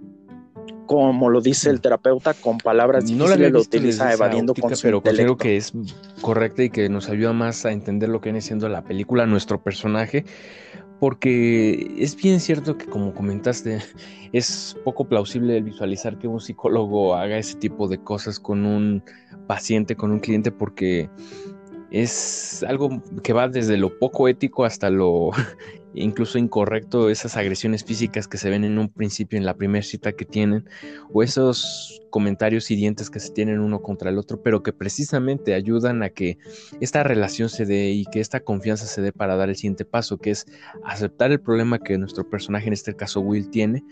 como 0.87 1.31
lo 1.31 1.41
dice 1.41 1.71
el 1.71 1.81
terapeuta, 1.81 2.35
con 2.35 2.59
palabras 2.59 3.05
no 3.05 3.25
difíciles, 3.25 3.53
lo 3.53 3.61
utiliza 3.61 4.13
evadiendo 4.13 4.55
con 4.55 4.75
su 4.75 4.83
pero 4.83 5.03
considero 5.03 5.37
que 5.37 5.57
es 5.57 5.73
correcta 6.21 6.65
y 6.65 6.71
que 6.71 6.89
nos 6.89 7.09
ayuda 7.09 7.33
más 7.33 7.65
a 7.65 7.73
entender 7.73 8.09
lo 8.09 8.21
que 8.21 8.31
viene 8.31 8.41
siendo 8.41 8.69
la 8.69 8.83
película, 8.83 9.27
nuestro 9.27 9.63
personaje, 9.63 10.25
porque 11.01 11.95
es 11.99 12.17
bien 12.17 12.41
cierto 12.41 12.77
que 12.77 12.87
como 12.87 13.15
comentaste, 13.15 13.81
es 14.33 14.77
poco 14.85 15.09
plausible 15.09 15.57
el 15.57 15.65
visualizar 15.65 16.19
que 16.19 16.29
un 16.29 16.41
psicólogo 16.41 17.15
haga 17.15 17.39
ese 17.39 17.57
tipo 17.57 17.89
de 17.89 17.99
cosas 17.99 18.39
con 18.39 18.65
un 18.65 19.03
paciente, 19.47 19.97
con 19.97 20.13
un 20.13 20.21
cliente, 20.21 20.51
porque 20.51 21.11
es 21.91 22.65
algo 22.67 23.03
que 23.23 23.33
va 23.33 23.49
desde 23.49 23.77
lo 23.77 23.99
poco 23.99 24.29
ético 24.29 24.65
hasta 24.65 24.91
lo 24.91 25.31
incluso 25.95 26.39
incorrecto, 26.39 27.11
esas 27.11 27.37
agresiones 27.37 27.85
físicas 27.85 28.29
que 28.29 28.39
se 28.39 28.51
ven 28.51 28.65
en 28.65 28.79
un 28.79 28.89
principio 28.89 29.39
en 29.39 29.45
la 29.45 29.55
primera 29.55 29.83
cita 29.83 30.13
que 30.13 30.25
tienen, 30.25 30.69
o 31.13 31.23
esos 31.23 32.03
comentarios 32.11 32.71
hirientes 32.71 33.11
que 33.11 33.21
se 33.21 33.33
tienen 33.33 33.61
uno 33.61 33.81
contra 33.81 34.11
el 34.11 34.19
otro, 34.19 34.43
pero 34.43 34.63
que 34.63 34.73
precisamente 34.73 35.55
ayudan 35.55 36.03
a 36.03 36.11
que 36.11 36.39
esta 36.81 37.03
relación 37.03 37.49
se 37.49 37.65
dé 37.65 37.91
y 37.91 38.05
que 38.07 38.21
esta 38.21 38.41
confianza 38.41 38.87
se 38.87 39.01
dé 39.03 39.13
para 39.13 39.37
dar 39.37 39.49
el 39.49 39.57
siguiente 39.57 39.85
paso, 39.85 40.19
que 40.19 40.31
es 40.31 40.47
aceptar 40.85 41.33
el 41.33 41.41
problema 41.41 41.79
que 41.79 41.99
nuestro 41.99 42.29
personaje, 42.29 42.67
en 42.67 42.75
este 42.75 42.95
caso 42.95 43.21
Will, 43.21 43.51
tiene 43.51 43.83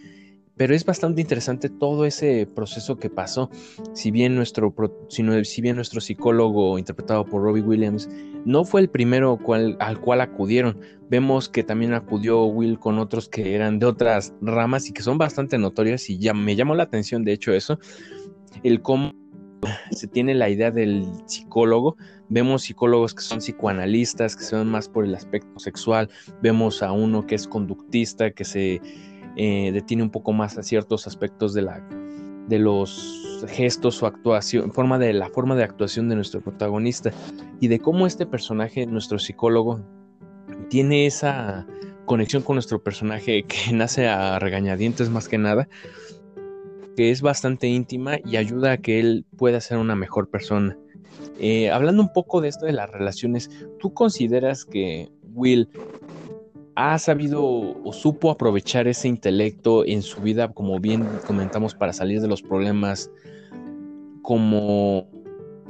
pero 0.61 0.75
es 0.75 0.85
bastante 0.85 1.23
interesante 1.23 1.71
todo 1.71 2.05
ese 2.05 2.47
proceso 2.47 2.99
que 2.99 3.09
pasó. 3.09 3.49
Si 3.95 4.11
bien 4.11 4.35
nuestro, 4.35 4.75
si, 5.09 5.63
bien 5.63 5.75
nuestro 5.75 6.03
psicólogo, 6.03 6.79
interpretado 6.79 7.25
por 7.25 7.41
Robbie 7.41 7.63
Williams, 7.63 8.11
no 8.45 8.67
fue 8.67 8.83
el 8.83 8.91
primero 8.91 9.39
al 9.79 10.01
cual 10.03 10.21
acudieron, 10.21 10.79
vemos 11.09 11.49
que 11.49 11.63
también 11.63 11.95
acudió 11.95 12.45
Will 12.45 12.79
con 12.79 12.99
otros 12.99 13.31
que 13.31 13.55
eran 13.55 13.79
de 13.79 13.87
otras 13.87 14.35
ramas 14.43 14.87
y 14.87 14.93
que 14.93 15.01
son 15.01 15.17
bastante 15.17 15.57
notorias 15.57 16.11
y 16.11 16.19
ya 16.19 16.35
me 16.35 16.55
llamó 16.55 16.75
la 16.75 16.83
atención, 16.83 17.25
de 17.25 17.33
hecho, 17.33 17.55
eso, 17.55 17.79
el 18.63 18.83
cómo 18.83 19.15
se 19.93 20.09
tiene 20.09 20.35
la 20.35 20.51
idea 20.51 20.71
del 20.71 21.07
psicólogo. 21.25 21.97
Vemos 22.29 22.63
psicólogos 22.63 23.15
que 23.15 23.23
son 23.23 23.39
psicoanalistas, 23.39 24.37
que 24.37 24.45
se 24.45 24.63
más 24.65 24.91
por 24.91 25.05
el 25.05 25.15
aspecto 25.15 25.59
sexual. 25.59 26.11
Vemos 26.43 26.83
a 26.83 26.93
uno 26.93 27.27
que 27.27 27.35
es 27.35 27.49
conductista, 27.49 28.31
que 28.31 28.45
se 28.45 28.81
eh, 29.37 29.71
detiene 29.73 30.03
un 30.03 30.11
poco 30.11 30.33
más 30.33 30.59
a 30.59 30.63
ciertos 30.63 31.07
aspectos 31.07 31.55
de, 31.55 31.63
la, 31.63 31.81
de 32.49 32.59
los 32.59 33.47
gestos 33.49 34.03
o 34.03 34.07
actuación, 34.07 34.73
forma 34.73 34.99
de 34.99 35.13
la 35.13 35.29
forma 35.29 35.57
de 35.57 35.65
actuación 35.65 36.09
de 36.09 36.17
nuestro 36.17 36.41
protagonista 36.41 37.11
y 37.61 37.69
de 37.69 37.79
cómo 37.79 38.07
este 38.07 38.27
personaje, 38.27 38.87
nuestro 38.87 39.19
psicólogo, 39.19 39.81
tiene 40.69 41.07
esa 41.07 41.67
conexión 42.05 42.43
con 42.43 42.57
nuestro 42.57 42.83
personaje 42.83 43.45
que 43.45 43.73
nace 43.73 44.09
a 44.09 44.39
regañadientes 44.39 45.11
más 45.11 45.29
que 45.29 45.39
nada, 45.39 45.69
que 46.97 47.11
es 47.11 47.23
bastante 47.23 47.69
íntima 47.69 48.17
y 48.25 48.37
ayuda 48.37 48.73
a 48.73 48.79
que 48.79 49.01
él 49.01 49.25
pueda 49.37 49.61
ser 49.61 49.79
una 49.79 49.95
mejor 49.95 50.29
persona. 50.29 50.77
Eh, 51.39 51.71
hablando 51.71 52.03
un 52.03 52.13
poco 52.13 52.41
de 52.41 52.49
esto 52.49 52.67
de 52.67 52.73
las 52.73 52.91
relaciones, 52.91 53.51
¿tú 53.79 53.95
consideras 53.95 54.65
que 54.65 55.09
Will 55.33 55.69
ha 56.81 56.99
sabido 56.99 57.45
o 57.45 57.93
supo 57.93 58.31
aprovechar 58.31 58.89
ese 58.89 59.07
intelecto 59.07 59.85
en 59.85 60.03
su 60.03 60.21
vida, 60.21 60.49
como 60.49 60.81
bien 60.81 61.07
comentamos, 61.27 61.75
para 61.75 61.93
salir 61.93 62.21
de 62.21 62.29
los 62.29 62.43
problemas 62.43 63.11
como 64.23 65.09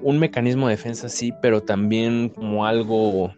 un 0.03 0.19
mecanismo 0.19 0.69
de 0.69 0.77
defensa, 0.77 1.09
sí, 1.09 1.33
pero 1.43 1.63
también 1.63 2.29
como 2.29 2.65
algo 2.65 3.33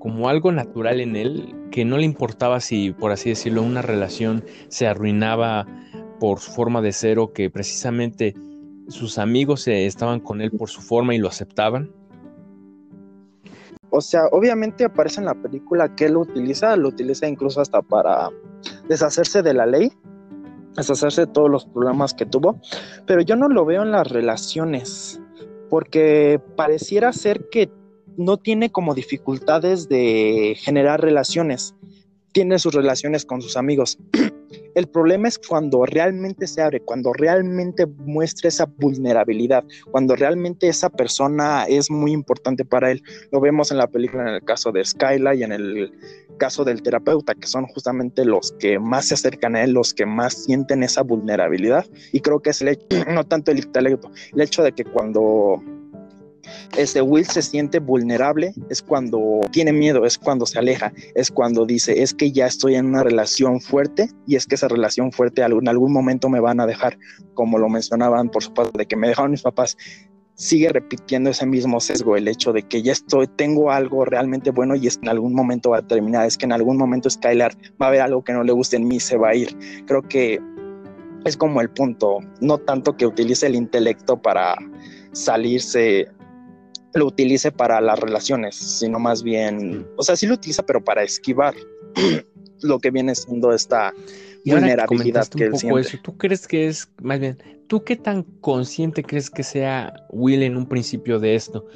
como 0.00 0.30
algo 0.30 0.50
natural 0.50 1.00
en 1.00 1.14
él, 1.14 1.54
que 1.70 1.84
no 1.84 1.98
le 1.98 2.06
importaba 2.06 2.60
si, 2.60 2.90
por 2.92 3.12
así 3.12 3.28
decirlo, 3.28 3.62
una 3.62 3.82
relación 3.82 4.44
se 4.68 4.86
arruinaba 4.86 5.66
por 6.18 6.40
su 6.40 6.50
forma 6.52 6.80
de 6.80 6.92
ser 6.92 7.18
o 7.18 7.32
que 7.32 7.50
precisamente 7.50 8.34
sus 8.88 9.18
amigos 9.18 9.68
estaban 9.68 10.20
con 10.20 10.40
él 10.40 10.50
por 10.50 10.70
su 10.70 10.80
forma 10.80 11.14
y 11.14 11.18
lo 11.18 11.28
aceptaban. 11.28 11.92
O 13.90 14.00
sea, 14.00 14.26
obviamente 14.32 14.84
aparece 14.84 15.20
en 15.20 15.26
la 15.26 15.34
película 15.34 15.94
que 15.94 16.06
él 16.06 16.16
utiliza, 16.16 16.76
lo 16.76 16.88
utiliza 16.88 17.26
incluso 17.26 17.60
hasta 17.60 17.82
para 17.82 18.30
deshacerse 18.88 19.42
de 19.42 19.54
la 19.54 19.66
ley, 19.66 19.92
deshacerse 20.76 21.22
de 21.22 21.26
todos 21.26 21.50
los 21.50 21.66
problemas 21.66 22.14
que 22.14 22.26
tuvo, 22.26 22.60
pero 23.06 23.20
yo 23.22 23.36
no 23.36 23.48
lo 23.48 23.64
veo 23.64 23.82
en 23.82 23.90
las 23.90 24.08
relaciones, 24.08 25.20
porque 25.68 26.40
pareciera 26.56 27.12
ser 27.12 27.48
que 27.50 27.70
no 28.16 28.36
tiene 28.36 28.70
como 28.70 28.94
dificultades 28.94 29.88
de 29.88 30.56
generar 30.58 31.00
relaciones, 31.00 31.74
tiene 32.32 32.58
sus 32.58 32.74
relaciones 32.74 33.24
con 33.24 33.42
sus 33.42 33.56
amigos. 33.56 33.98
El 34.74 34.88
problema 34.88 35.28
es 35.28 35.38
cuando 35.38 35.84
realmente 35.84 36.46
se 36.46 36.62
abre, 36.62 36.80
cuando 36.80 37.12
realmente 37.12 37.86
muestra 37.86 38.48
esa 38.48 38.66
vulnerabilidad, 38.78 39.64
cuando 39.90 40.16
realmente 40.16 40.68
esa 40.68 40.90
persona 40.90 41.64
es 41.64 41.90
muy 41.90 42.12
importante 42.12 42.64
para 42.64 42.90
él. 42.90 43.02
Lo 43.30 43.40
vemos 43.40 43.70
en 43.70 43.78
la 43.78 43.86
película 43.86 44.22
en 44.22 44.34
el 44.34 44.44
caso 44.44 44.72
de 44.72 44.84
Skyla 44.84 45.34
y 45.34 45.42
en 45.42 45.52
el 45.52 45.92
caso 46.38 46.64
del 46.64 46.82
terapeuta, 46.82 47.34
que 47.34 47.46
son 47.46 47.66
justamente 47.66 48.24
los 48.24 48.52
que 48.58 48.78
más 48.78 49.08
se 49.08 49.14
acercan 49.14 49.56
a 49.56 49.62
él, 49.62 49.72
los 49.72 49.92
que 49.94 50.06
más 50.06 50.44
sienten 50.44 50.82
esa 50.82 51.02
vulnerabilidad. 51.02 51.86
Y 52.12 52.20
creo 52.20 52.40
que 52.40 52.50
es 52.50 52.62
el 52.62 52.68
hecho, 52.68 52.86
no 53.12 53.24
tanto 53.24 53.50
el 53.50 53.58
intelecto, 53.58 54.10
el 54.32 54.40
hecho 54.40 54.62
de 54.62 54.72
que 54.72 54.84
cuando 54.84 55.62
este 56.76 57.02
Will 57.02 57.26
se 57.26 57.42
siente 57.42 57.78
vulnerable, 57.78 58.52
es 58.68 58.82
cuando 58.82 59.40
tiene 59.50 59.72
miedo, 59.72 60.04
es 60.04 60.18
cuando 60.18 60.46
se 60.46 60.58
aleja, 60.58 60.92
es 61.14 61.30
cuando 61.30 61.66
dice, 61.66 62.02
es 62.02 62.14
que 62.14 62.32
ya 62.32 62.46
estoy 62.46 62.76
en 62.76 62.86
una 62.86 63.02
relación 63.02 63.60
fuerte 63.60 64.10
y 64.26 64.36
es 64.36 64.46
que 64.46 64.54
esa 64.54 64.68
relación 64.68 65.12
fuerte 65.12 65.42
en 65.42 65.68
algún 65.68 65.92
momento 65.92 66.28
me 66.28 66.40
van 66.40 66.60
a 66.60 66.66
dejar, 66.66 66.98
como 67.34 67.58
lo 67.58 67.68
mencionaban 67.68 68.30
por 68.30 68.42
supuesto, 68.42 68.76
de 68.76 68.86
que 68.86 68.96
me 68.96 69.08
dejaron 69.08 69.30
mis 69.32 69.42
papás. 69.42 69.76
Sigue 70.34 70.70
repitiendo 70.70 71.28
ese 71.28 71.44
mismo 71.44 71.80
sesgo, 71.80 72.16
el 72.16 72.26
hecho 72.26 72.52
de 72.54 72.62
que 72.62 72.82
ya 72.82 72.92
estoy, 72.92 73.26
tengo 73.26 73.70
algo 73.70 74.06
realmente 74.06 74.50
bueno 74.50 74.74
y 74.74 74.86
es 74.86 74.96
que 74.96 75.04
en 75.04 75.10
algún 75.10 75.34
momento 75.34 75.70
va 75.70 75.78
a 75.78 75.86
terminar, 75.86 76.26
es 76.26 76.38
que 76.38 76.46
en 76.46 76.52
algún 76.52 76.78
momento 76.78 77.10
Skylar 77.10 77.52
va 77.80 77.88
a 77.88 77.90
ver 77.90 78.00
algo 78.00 78.24
que 78.24 78.32
no 78.32 78.42
le 78.42 78.52
guste 78.52 78.76
en 78.76 78.88
mí, 78.88 79.00
se 79.00 79.18
va 79.18 79.30
a 79.30 79.34
ir. 79.34 79.54
Creo 79.86 80.00
que 80.00 80.40
es 81.26 81.36
como 81.36 81.60
el 81.60 81.68
punto, 81.68 82.20
no 82.40 82.56
tanto 82.56 82.96
que 82.96 83.06
utilice 83.06 83.46
el 83.46 83.54
intelecto 83.54 84.20
para 84.20 84.56
salirse 85.12 86.08
lo 86.94 87.06
utilice 87.06 87.52
para 87.52 87.80
las 87.80 87.98
relaciones, 87.98 88.56
sino 88.56 88.98
más 88.98 89.22
bien, 89.22 89.86
o 89.96 90.02
sea, 90.02 90.16
sí 90.16 90.26
lo 90.26 90.34
utiliza, 90.34 90.64
pero 90.64 90.82
para 90.82 91.02
esquivar 91.02 91.54
lo 92.62 92.78
que 92.78 92.90
viene 92.90 93.14
siendo 93.14 93.52
esta 93.52 93.92
vulnerabilidad 94.44 95.28
que, 95.28 95.44
él 95.44 95.56
siente. 95.56 95.98
¿Tú 96.02 96.16
crees 96.16 96.46
que 96.46 96.66
es, 96.66 96.90
más 97.02 97.20
bien, 97.20 97.38
tú 97.68 97.84
qué 97.84 97.96
tan 97.96 98.24
consciente 98.40 99.02
crees 99.02 99.30
que 99.30 99.42
sea 99.42 99.92
Will 100.10 100.42
en 100.42 100.56
un 100.56 100.66
principio 100.66 101.18
de 101.18 101.34
esto? 101.34 101.66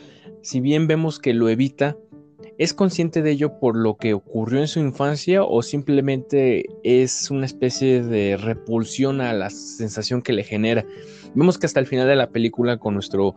Si 0.42 0.60
bien 0.60 0.86
vemos 0.86 1.18
que 1.18 1.32
lo 1.32 1.48
evita, 1.48 1.96
¿es 2.58 2.74
consciente 2.74 3.22
de 3.22 3.30
ello 3.30 3.58
por 3.58 3.76
lo 3.76 3.96
que 3.96 4.14
ocurrió 4.14 4.60
en 4.60 4.68
su 4.68 4.80
infancia 4.80 5.42
o 5.42 5.62
simplemente 5.62 6.66
es 6.82 7.30
una 7.30 7.46
especie 7.46 8.02
de 8.02 8.36
repulsión 8.36 9.20
a 9.20 9.32
la 9.32 9.50
sensación 9.50 10.22
que 10.22 10.32
le 10.32 10.44
genera? 10.44 10.84
Vemos 11.34 11.58
que 11.58 11.66
hasta 11.66 11.80
el 11.80 11.86
final 11.86 12.06
de 12.06 12.16
la 12.16 12.30
película 12.30 12.78
con 12.78 12.94
nuestro 12.94 13.34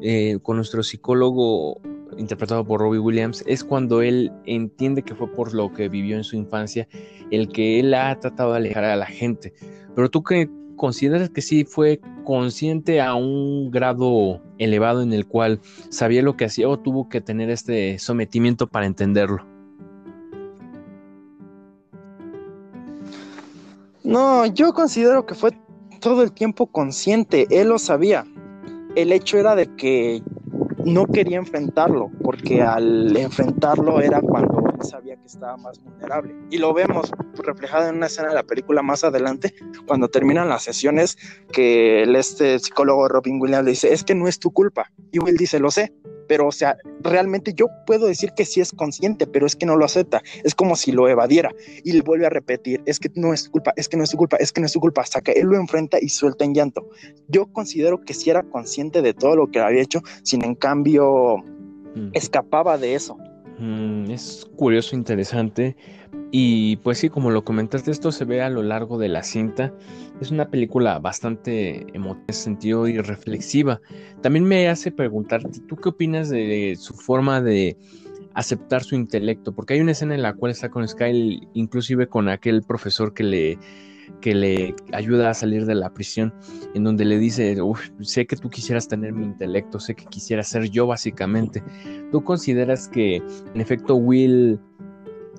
eh, 0.00 0.38
con 0.42 0.56
nuestro 0.56 0.82
psicólogo 0.82 1.80
interpretado 2.16 2.64
por 2.64 2.80
Robbie 2.80 2.98
Williams, 2.98 3.44
es 3.46 3.64
cuando 3.64 4.02
él 4.02 4.32
entiende 4.46 5.02
que 5.02 5.14
fue 5.14 5.28
por 5.32 5.54
lo 5.54 5.72
que 5.72 5.88
vivió 5.88 6.16
en 6.16 6.24
su 6.24 6.36
infancia, 6.36 6.88
el 7.30 7.48
que 7.48 7.80
él 7.80 7.94
ha 7.94 8.18
tratado 8.18 8.52
de 8.52 8.58
alejar 8.58 8.84
a 8.84 8.96
la 8.96 9.06
gente. 9.06 9.52
Pero 9.94 10.10
tú 10.10 10.22
que 10.22 10.48
consideras 10.76 11.30
que 11.30 11.40
sí 11.40 11.64
fue 11.64 12.00
consciente 12.24 13.00
a 13.00 13.14
un 13.14 13.70
grado 13.70 14.42
elevado 14.58 15.02
en 15.02 15.12
el 15.12 15.26
cual 15.26 15.60
sabía 15.88 16.22
lo 16.22 16.36
que 16.36 16.46
hacía 16.46 16.68
o 16.68 16.78
tuvo 16.78 17.08
que 17.08 17.20
tener 17.20 17.50
este 17.50 17.98
sometimiento 17.98 18.66
para 18.66 18.86
entenderlo. 18.86 19.46
No, 24.02 24.44
yo 24.46 24.74
considero 24.74 25.24
que 25.24 25.34
fue 25.34 25.52
todo 26.00 26.22
el 26.22 26.32
tiempo 26.32 26.66
consciente, 26.66 27.46
él 27.50 27.68
lo 27.68 27.78
sabía 27.78 28.26
el 28.94 29.12
hecho 29.12 29.38
era 29.38 29.54
de 29.54 29.74
que 29.76 30.22
no 30.84 31.06
quería 31.06 31.38
enfrentarlo, 31.38 32.10
porque 32.22 32.62
al 32.62 33.16
enfrentarlo 33.16 34.00
era 34.00 34.20
cuando 34.20 34.58
él 34.58 34.86
sabía 34.86 35.16
que 35.16 35.26
estaba 35.26 35.56
más 35.56 35.82
vulnerable. 35.82 36.34
Y 36.50 36.58
lo 36.58 36.74
vemos 36.74 37.10
reflejado 37.42 37.88
en 37.88 37.96
una 37.96 38.06
escena 38.06 38.28
de 38.28 38.34
la 38.34 38.42
película 38.42 38.82
más 38.82 39.02
adelante, 39.02 39.54
cuando 39.86 40.08
terminan 40.08 40.48
las 40.48 40.62
sesiones, 40.62 41.16
que 41.52 42.02
el, 42.02 42.16
este 42.16 42.58
psicólogo 42.58 43.08
Robin 43.08 43.40
Williams 43.40 43.64
le 43.64 43.70
dice, 43.70 43.92
es 43.92 44.04
que 44.04 44.14
no 44.14 44.28
es 44.28 44.38
tu 44.38 44.50
culpa. 44.52 44.90
Y 45.10 45.18
Will 45.18 45.36
dice, 45.36 45.58
lo 45.58 45.70
sé, 45.70 45.92
pero 46.28 46.48
o 46.48 46.52
sea, 46.52 46.76
realmente 47.00 47.52
yo 47.54 47.66
puedo 47.86 48.06
decir 48.06 48.32
que 48.36 48.44
sí 48.44 48.60
es 48.60 48.72
consciente, 48.72 49.26
pero 49.26 49.46
es 49.46 49.56
que 49.56 49.66
no 49.66 49.76
lo 49.76 49.84
acepta, 49.84 50.22
es 50.42 50.54
como 50.54 50.76
si 50.76 50.92
lo 50.92 51.08
evadiera 51.08 51.50
y 51.82 51.92
le 51.92 52.02
vuelve 52.02 52.26
a 52.26 52.30
repetir, 52.30 52.82
es 52.86 52.98
que 52.98 53.10
no 53.14 53.32
es 53.32 53.44
tu 53.44 53.50
culpa, 53.52 53.72
es 53.76 53.88
que 53.88 53.96
no 53.96 54.04
es 54.04 54.10
tu 54.10 54.16
culpa, 54.16 54.36
es 54.36 54.52
que 54.52 54.60
no 54.60 54.66
es 54.66 54.72
tu 54.72 54.80
culpa, 54.80 55.02
hasta 55.02 55.20
que 55.20 55.32
él 55.32 55.46
lo 55.46 55.56
enfrenta 55.56 55.98
y 56.00 56.08
suelta 56.08 56.44
en 56.44 56.54
llanto. 56.54 56.88
Yo 57.28 57.46
considero 57.52 58.00
que 58.00 58.14
sí 58.14 58.30
era 58.30 58.42
consciente 58.42 59.02
de 59.02 59.14
todo 59.14 59.36
lo 59.36 59.50
que 59.50 59.60
había 59.60 59.82
hecho, 59.82 60.00
sin 60.22 60.44
en 60.44 60.54
cambio 60.54 61.38
mm. 61.94 62.10
escapaba 62.12 62.78
de 62.78 62.94
eso. 62.94 63.16
Mm, 63.58 64.10
es 64.10 64.46
curioso, 64.56 64.96
interesante. 64.96 65.76
Y 66.30 66.76
pues 66.78 66.98
sí, 66.98 67.10
como 67.10 67.30
lo 67.30 67.44
comentaste, 67.44 67.90
esto 67.90 68.10
se 68.10 68.24
ve 68.24 68.42
a 68.42 68.50
lo 68.50 68.62
largo 68.62 68.98
de 68.98 69.08
la 69.08 69.22
cinta. 69.22 69.72
Es 70.20 70.30
una 70.30 70.48
película 70.50 70.98
bastante 70.98 71.86
emotiva 71.94 72.24
en 72.28 72.34
sentido 72.34 72.88
y 72.88 72.98
reflexiva. 72.98 73.80
También 74.20 74.44
me 74.44 74.68
hace 74.68 74.90
preguntarte, 74.90 75.60
¿tú 75.68 75.76
qué 75.76 75.90
opinas 75.90 76.28
de 76.28 76.76
su 76.78 76.94
forma 76.94 77.40
de 77.40 77.76
aceptar 78.34 78.82
su 78.82 78.96
intelecto? 78.96 79.54
Porque 79.54 79.74
hay 79.74 79.80
una 79.80 79.92
escena 79.92 80.14
en 80.14 80.22
la 80.22 80.34
cual 80.34 80.50
está 80.50 80.70
con 80.70 80.86
Sky, 80.88 81.48
inclusive 81.54 82.08
con 82.08 82.28
aquel 82.28 82.62
profesor 82.62 83.14
que 83.14 83.22
le, 83.22 83.58
que 84.20 84.34
le 84.34 84.74
ayuda 84.92 85.30
a 85.30 85.34
salir 85.34 85.66
de 85.66 85.74
la 85.74 85.92
prisión, 85.92 86.34
en 86.74 86.84
donde 86.84 87.04
le 87.04 87.18
dice, 87.18 87.56
sé 88.00 88.26
que 88.26 88.36
tú 88.36 88.50
quisieras 88.50 88.88
tener 88.88 89.12
mi 89.12 89.24
intelecto, 89.24 89.80
sé 89.80 89.94
que 89.94 90.06
quisieras 90.06 90.48
ser 90.48 90.70
yo 90.70 90.86
básicamente. 90.86 91.62
¿Tú 92.10 92.24
consideras 92.24 92.88
que 92.88 93.16
en 93.16 93.60
efecto 93.60 93.96
Will 93.96 94.60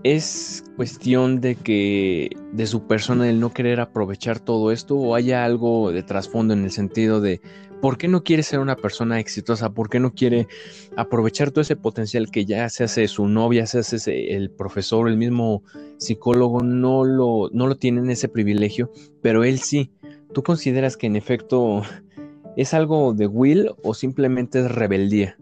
¿Es 0.06 0.64
cuestión 0.76 1.42
de 1.42 1.56
que 1.56 2.30
de 2.52 2.68
su 2.68 2.86
persona 2.86 3.28
el 3.28 3.40
no 3.40 3.52
querer 3.52 3.80
aprovechar 3.80 4.40
todo 4.40 4.72
esto 4.72 4.96
o 4.96 5.16
haya 5.16 5.44
algo 5.44 5.92
de 5.92 6.04
trasfondo 6.04 6.54
en 6.54 6.64
el 6.64 6.70
sentido 6.70 7.22
de 7.22 7.42
por 7.82 7.98
qué 7.98 8.08
no 8.08 8.24
quiere 8.24 8.44
ser 8.44 8.60
una 8.60 8.76
persona 8.76 9.20
exitosa? 9.20 9.70
¿Por 9.70 9.90
qué 9.90 10.00
no 10.00 10.14
quiere 10.14 10.48
aprovechar 10.96 11.52
todo 11.52 11.62
ese 11.62 11.76
potencial 11.76 12.32
que 12.32 12.46
ya 12.46 12.70
se 12.70 12.84
hace 12.84 13.08
su 13.08 13.28
novia, 13.28 13.66
se 13.66 13.80
hace 13.80 14.36
el 14.36 14.50
profesor, 14.50 15.08
el 15.08 15.18
mismo 15.18 15.64
psicólogo, 15.98 16.62
no 16.62 17.04
lo, 17.04 17.50
no 17.52 17.68
lo 17.68 17.76
tienen 17.76 18.10
ese 18.10 18.28
privilegio, 18.28 18.92
pero 19.22 19.44
él 19.44 19.60
sí. 19.60 19.92
¿Tú 20.34 20.44
consideras 20.44 20.98
que 20.98 21.08
en 21.08 21.16
efecto 21.16 21.84
es 22.58 22.74
algo 22.74 23.14
de 23.14 23.28
Will 23.28 23.72
o 23.84 23.94
simplemente 23.94 24.60
es 24.60 24.72
rebeldía? 24.72 25.38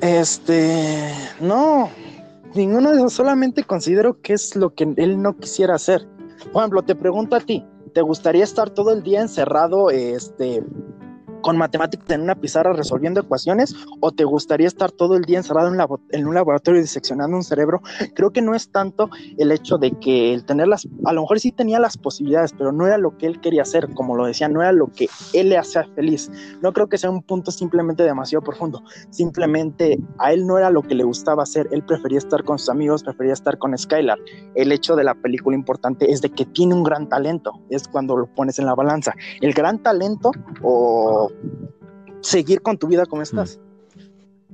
Este, 0.00 1.14
no, 1.40 1.88
ninguno 2.54 2.90
de 2.90 2.98
esos, 2.98 3.14
solamente 3.14 3.64
considero 3.64 4.20
que 4.20 4.34
es 4.34 4.54
lo 4.54 4.74
que 4.74 4.92
él 4.96 5.22
no 5.22 5.38
quisiera 5.38 5.76
hacer. 5.76 6.06
Por 6.52 6.60
ejemplo, 6.60 6.82
te 6.82 6.94
pregunto 6.94 7.36
a 7.36 7.40
ti, 7.40 7.64
¿te 7.94 8.02
gustaría 8.02 8.44
estar 8.44 8.70
todo 8.70 8.92
el 8.92 9.02
día 9.02 9.22
encerrado, 9.22 9.88
este, 9.90 10.62
con 11.44 11.58
matemáticas 11.58 12.08
en 12.08 12.22
una 12.22 12.36
pizarra 12.36 12.72
resolviendo 12.72 13.20
ecuaciones 13.20 13.76
o 14.00 14.12
te 14.12 14.24
gustaría 14.24 14.66
estar 14.66 14.90
todo 14.90 15.14
el 15.14 15.24
día 15.24 15.36
encerrado 15.36 15.70
en, 16.10 16.26
un 16.26 16.34
laboratorio 16.34 16.80
diseccionando 16.80 17.36
un 17.36 17.44
cerebro? 17.44 17.82
Creo 18.14 18.30
que 18.30 18.40
no 18.40 18.54
es 18.54 18.70
tanto 18.70 19.10
el 19.36 19.52
hecho 19.52 19.76
de 19.76 19.90
que 19.90 20.32
el 20.32 20.46
tener 20.46 20.68
las, 20.68 20.88
a 21.04 21.12
lo 21.12 21.20
mejor 21.20 21.38
sí 21.38 21.52
tenía 21.52 21.78
las 21.78 21.98
posibilidades, 21.98 22.54
pero 22.56 22.72
no 22.72 22.86
era 22.86 22.96
lo 22.96 23.18
que 23.18 23.26
él 23.26 23.42
quería 23.42 23.60
hacer, 23.60 23.92
como 23.92 24.16
lo 24.16 24.24
decía, 24.24 24.48
no 24.48 24.62
era 24.62 24.72
lo 24.72 24.86
que 24.86 25.06
él 25.34 25.50
le 25.50 25.58
hacía 25.58 25.84
feliz. 25.94 26.30
No 26.62 26.72
creo 26.72 26.88
que 26.88 26.96
sea 26.96 27.10
un 27.10 27.22
punto 27.22 27.50
simplemente 27.50 28.04
demasiado 28.04 28.42
profundo, 28.42 28.82
simplemente 29.10 29.98
a 30.18 30.32
él 30.32 30.46
no 30.46 30.56
era 30.56 30.70
lo 30.70 30.80
que 30.80 30.94
le 30.94 31.04
gustaba 31.04 31.42
hacer, 31.42 31.68
él 31.72 31.84
prefería 31.84 32.16
estar 32.16 32.42
con 32.44 32.58
sus 32.58 32.70
amigos, 32.70 33.02
prefería 33.02 33.34
estar 33.34 33.58
con 33.58 33.76
Skylar. 33.76 34.18
El 34.54 34.72
hecho 34.72 34.96
de 34.96 35.04
la 35.04 35.14
película 35.14 35.54
importante 35.54 36.10
es 36.10 36.22
de 36.22 36.30
que 36.30 36.46
tiene 36.46 36.72
un 36.72 36.84
gran 36.84 37.06
talento, 37.06 37.52
es 37.68 37.86
cuando 37.86 38.16
lo 38.16 38.28
pones 38.28 38.58
en 38.58 38.64
la 38.64 38.74
balanza. 38.74 39.12
El 39.42 39.52
gran 39.52 39.82
talento 39.82 40.30
o 40.62 41.33
seguir 42.24 42.62
con 42.62 42.78
tu 42.78 42.88
vida 42.88 43.06
como 43.06 43.22
estás. 43.22 43.60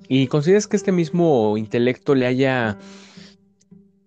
¿Y 0.09 0.27
consideras 0.27 0.67
que 0.67 0.77
este 0.77 0.93
mismo 0.93 1.57
intelecto 1.57 2.15
le 2.15 2.27
haya 2.27 2.79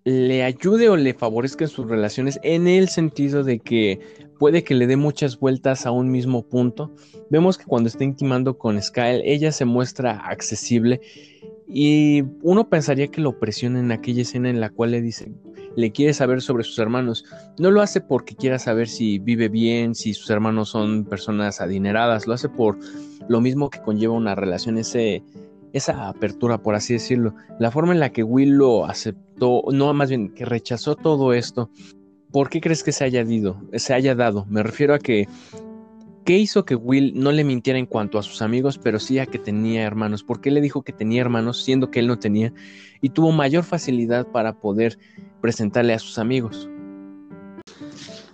le 0.06 0.44
ayude 0.44 0.90
o 0.90 0.98
le 0.98 1.14
favorezca 1.14 1.64
en 1.64 1.70
sus 1.70 1.88
relaciones 1.88 2.40
en 2.44 2.68
el 2.68 2.90
sentido 2.90 3.44
de 3.44 3.60
que 3.60 4.00
puede 4.38 4.64
que 4.64 4.76
le 4.76 4.88
dé 4.88 4.98
muchas 4.98 5.40
vueltas 5.40 5.86
a 5.86 5.92
un 5.92 6.12
mismo 6.12 6.44
punto. 6.44 6.94
Vemos 7.30 7.58
que 7.58 7.66
cuando 7.66 7.88
está 7.88 8.04
intimando 8.04 8.58
con 8.58 8.82
Skyle, 8.82 9.22
ella 9.24 9.52
se 9.54 9.64
muestra 9.64 10.18
accesible 10.18 11.00
y 11.68 12.24
uno 12.42 12.70
pensaría 12.70 13.08
que 13.08 13.22
lo 13.22 13.40
presiona 13.40 13.80
en 13.80 13.92
aquella 13.92 14.24
escena 14.24 14.50
en 14.50 14.60
la 14.60 14.70
cual 14.70 14.92
le 14.92 15.02
dice, 15.02 15.32
le 15.76 15.92
quiere 15.92 16.14
saber 16.14 16.42
sobre 16.42 16.64
sus 16.64 16.80
hermanos. 16.80 17.26
No 17.58 17.72
lo 17.72 17.82
hace 17.82 18.02
porque 18.02 18.36
quiera 18.36 18.60
saber 18.60 18.88
si 18.88 19.20
vive 19.20 19.50
bien, 19.50 19.96
si 19.96 20.14
sus 20.14 20.30
hermanos 20.30 20.70
son 20.70 21.06
personas 21.06 21.62
adineradas, 21.62 22.28
lo 22.28 22.34
hace 22.34 22.50
por 22.50 22.78
lo 23.28 23.42
mismo 23.42 23.70
que 23.70 23.82
conlleva 23.82 24.14
una 24.14 24.36
relación, 24.36 24.78
esa 24.78 26.08
apertura, 26.08 26.60
por 26.60 26.76
así 26.76 26.94
decirlo. 26.94 27.34
La 27.60 27.72
forma 27.72 27.94
en 27.94 28.00
la 28.00 28.12
que 28.12 28.24
Will 28.24 28.52
lo 28.52 28.86
aceptó, 28.86 29.64
no, 29.72 29.94
más 29.94 30.10
bien 30.10 30.34
que 30.34 30.46
rechazó 30.46 30.96
todo 30.96 31.34
esto. 31.34 31.70
¿Por 32.32 32.50
qué 32.50 32.62
crees 32.62 32.84
que 32.84 32.92
se 32.92 33.04
haya, 33.04 33.26
se 33.74 33.94
haya 33.94 34.16
dado? 34.16 34.46
Me 34.50 34.64
refiero 34.64 34.94
a 34.94 35.00
que 35.00 35.28
¿Qué 36.26 36.38
hizo 36.38 36.64
que 36.64 36.76
Will 36.76 37.12
no 37.16 37.34
le 37.34 37.44
mintiera 37.44 37.78
en 37.78 37.86
cuanto 37.86 38.18
a 38.18 38.24
sus 38.24 38.42
amigos, 38.42 38.78
pero 38.82 38.98
sí 38.98 39.20
a 39.20 39.26
que 39.26 39.40
tenía 39.40 39.84
hermanos? 39.84 40.24
¿Por 40.24 40.40
qué 40.40 40.52
le 40.52 40.62
dijo 40.62 40.82
que 40.82 40.94
tenía 40.94 41.20
hermanos 41.20 41.62
siendo 41.62 41.92
que 41.92 42.00
él 42.00 42.08
no 42.08 42.18
tenía? 42.18 42.54
Y 43.04 43.10
tuvo 43.10 43.32
mayor 43.32 43.64
facilidad 43.64 44.26
para 44.26 44.54
poder 44.54 44.98
presentarle 45.42 45.94
a 45.94 46.00
sus 46.00 46.18
amigos. 46.18 46.68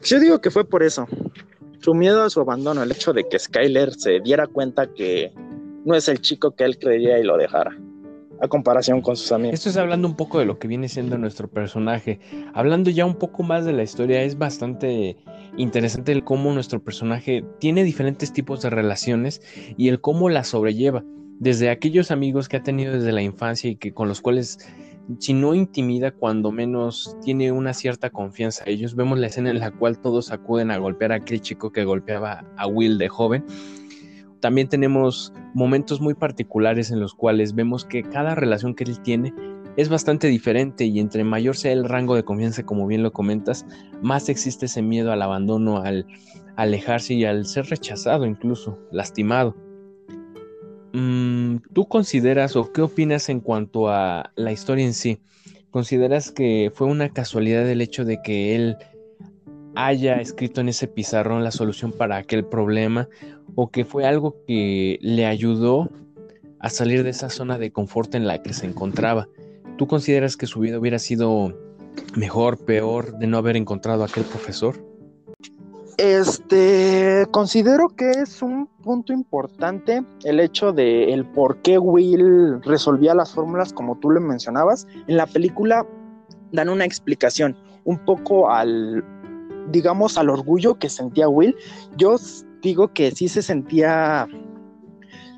Yo 0.04 0.20
digo 0.22 0.40
que 0.40 0.52
fue 0.52 0.64
por 0.64 0.84
eso. 0.84 1.08
Su 1.80 1.94
miedo 1.94 2.24
a 2.24 2.30
su 2.30 2.40
abandono, 2.40 2.84
el 2.84 2.92
hecho 2.92 3.12
de 3.12 3.28
que 3.28 3.38
Skyler 3.38 3.94
se 3.94 4.22
diera 4.22 4.48
cuenta 4.48 4.94
que 4.94 5.34
no 5.86 5.96
es 5.96 6.08
el 6.08 6.22
chico 6.22 6.52
que 6.52 6.64
él 6.64 6.78
creía 6.78 7.20
y 7.20 7.24
lo 7.24 7.36
dejara 7.36 7.76
a 8.42 8.48
comparación 8.48 9.02
con 9.02 9.18
sus 9.18 9.32
amigos. 9.32 9.56
Esto 9.56 9.70
es 9.70 9.78
hablando 9.78 10.08
un 10.08 10.16
poco 10.16 10.40
de 10.40 10.46
lo 10.46 10.60
que 10.60 10.68
viene 10.68 10.88
siendo 10.88 11.18
nuestro 11.18 11.48
personaje. 11.48 12.20
Hablando 12.54 12.90
ya 12.90 13.06
un 13.06 13.16
poco 13.16 13.44
más 13.44 13.66
de 13.66 13.74
la 13.74 13.84
historia, 13.84 14.24
es 14.24 14.38
bastante 14.38 15.18
interesante 15.58 16.12
el 16.12 16.24
cómo 16.24 16.54
nuestro 16.54 16.82
personaje 16.82 17.44
tiene 17.60 17.84
diferentes 17.84 18.32
tipos 18.32 18.62
de 18.62 18.70
relaciones 18.70 19.42
y 19.78 19.90
el 19.90 20.00
cómo 20.00 20.30
las 20.30 20.48
sobrelleva. 20.50 21.04
Desde 21.40 21.70
aquellos 21.70 22.12
amigos 22.12 22.48
que 22.48 22.58
ha 22.58 22.64
tenido 22.64 22.94
desde 22.94 23.12
la 23.12 23.22
infancia 23.22 23.70
y 23.70 23.76
que 23.76 23.94
con 23.94 24.08
los 24.08 24.22
cuales 24.22 24.60
si 25.18 25.34
no 25.34 25.56
intimida, 25.56 26.12
cuando 26.12 26.52
menos 26.52 27.18
tiene 27.24 27.52
una 27.52 27.74
cierta 27.74 28.12
confianza. 28.12 28.64
Ellos 28.68 28.96
vemos 28.96 29.18
la 29.18 29.26
escena 29.26 29.50
en 29.50 29.60
la 29.60 29.72
cual 29.72 29.98
todos 30.00 30.32
acuden 30.32 30.70
a 30.70 30.78
golpear 30.78 31.12
a 31.12 31.16
aquel 31.16 31.42
chico 31.42 31.72
que 31.72 31.84
golpeaba 31.84 32.46
a 32.58 32.68
Will 32.68 33.00
de 33.00 33.10
joven 33.10 33.44
también 34.40 34.70
tenemos 34.70 35.34
momentos 35.54 36.00
muy 36.00 36.14
particulares 36.14 36.92
en 36.92 37.00
los 37.00 37.14
cuales 37.14 37.56
vemos 37.56 37.86
que 37.86 38.04
cada 38.04 38.36
relación 38.36 38.74
que 38.74 38.86
él 38.86 39.00
tiene 39.02 39.34
es 39.76 39.90
bastante 39.90 40.28
diferente 40.28 40.86
y 40.86 41.00
entre 41.00 41.24
mayor 41.24 41.56
sea 41.56 41.74
el 41.74 41.86
rango 41.86 42.16
de 42.16 42.24
confianza, 42.24 42.66
como 42.66 42.88
bien 42.88 43.04
lo 43.04 43.12
comentas, 43.12 43.66
más 44.02 44.30
existe 44.30 44.66
ese 44.66 44.82
miedo 44.82 45.12
al 45.12 45.22
abandono, 45.22 45.78
al 45.78 46.06
alejarse 46.56 47.14
y 47.14 47.26
al 47.26 47.46
ser 47.46 47.66
rechazado 47.66 48.26
incluso, 48.26 48.80
lastimado. 48.92 49.56
Mm, 50.94 51.58
¿Tú 51.74 51.88
consideras 51.88 52.56
o 52.56 52.72
qué 52.72 52.82
opinas 52.82 53.30
en 53.30 53.42
cuanto 53.42 53.90
a 53.90 54.32
la 54.36 54.52
historia 54.52 54.86
en 54.86 54.94
sí? 54.94 55.22
¿Consideras 55.72 56.32
que 56.32 56.72
fue 56.74 56.88
una 56.88 57.10
casualidad 57.10 57.70
el 57.70 57.82
hecho 57.82 58.06
de 58.06 58.22
que 58.24 58.56
él 58.56 58.78
haya 59.76 60.16
escrito 60.16 60.62
en 60.62 60.70
ese 60.70 60.88
pizarrón 60.88 61.44
la 61.44 61.52
solución 61.52 61.92
para 61.92 62.18
aquel 62.18 62.44
problema 62.44 63.08
o 63.56 63.70
que 63.70 63.86
fue 63.86 64.06
algo 64.06 64.44
que 64.48 64.98
le 65.02 65.26
ayudó 65.26 65.90
a 66.60 66.70
salir 66.70 67.04
de 67.04 67.12
esa 67.12 67.30
zona 67.30 67.58
de 67.58 67.72
confort 67.72 68.16
en 68.16 68.28
la 68.28 68.42
que 68.42 68.54
se 68.54 68.66
encontraba. 68.66 69.30
¿Tú 69.78 69.88
consideras 69.88 70.36
que 70.36 70.48
su 70.48 70.60
vida 70.60 70.80
hubiera 70.80 71.00
sido 71.00 71.56
mejor, 72.16 72.66
peor 72.66 73.18
de 73.18 73.28
no 73.28 73.38
haber 73.38 73.56
encontrado 73.56 74.04
a 74.04 74.08
aquel 74.08 74.26
profesor? 74.26 74.84
Este, 76.02 77.28
considero 77.32 77.90
que 77.90 78.10
es 78.12 78.42
un 78.42 78.68
punto 78.68 79.12
importante 79.12 80.02
el 80.24 80.40
hecho 80.40 80.72
de 80.72 81.12
el 81.12 81.26
por 81.26 81.62
qué 81.62 81.78
Will 81.78 82.64
resolvía 82.64 83.14
las 83.14 83.34
fórmulas 83.34 83.74
como 83.74 83.98
tú 84.00 84.10
le 84.10 84.22
mencionabas. 84.22 84.88
En 85.08 85.18
la 85.18 85.28
película 85.28 85.86
dan 86.54 86.70
una 86.70 86.86
explicación 86.86 87.58
un 87.84 87.98
poco 88.06 88.50
al 88.50 89.04
digamos, 89.72 90.18
al 90.18 90.30
orgullo 90.30 90.76
que 90.76 90.90
sentía 90.90 91.28
Will, 91.28 91.56
yo 91.98 92.16
digo 92.62 92.94
que 92.94 93.12
sí 93.12 93.28
se 93.28 93.42
sentía 93.42 94.28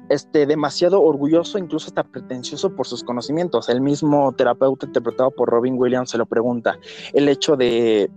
este, 0.09 0.45
demasiado 0.45 1.01
orgulloso, 1.01 1.57
incluso 1.57 1.87
hasta 1.87 2.03
pretencioso 2.03 2.75
por 2.75 2.87
sus 2.87 3.03
conocimientos. 3.03 3.69
El 3.69 3.81
mismo 3.81 4.31
terapeuta 4.33 4.85
interpretado 4.85 5.31
por 5.31 5.49
Robin 5.49 5.75
Williams 5.77 6.11
se 6.11 6.17
lo 6.17 6.25
pregunta. 6.25 6.77
El 7.13 7.29
hecho 7.29 7.55
de 7.55 8.11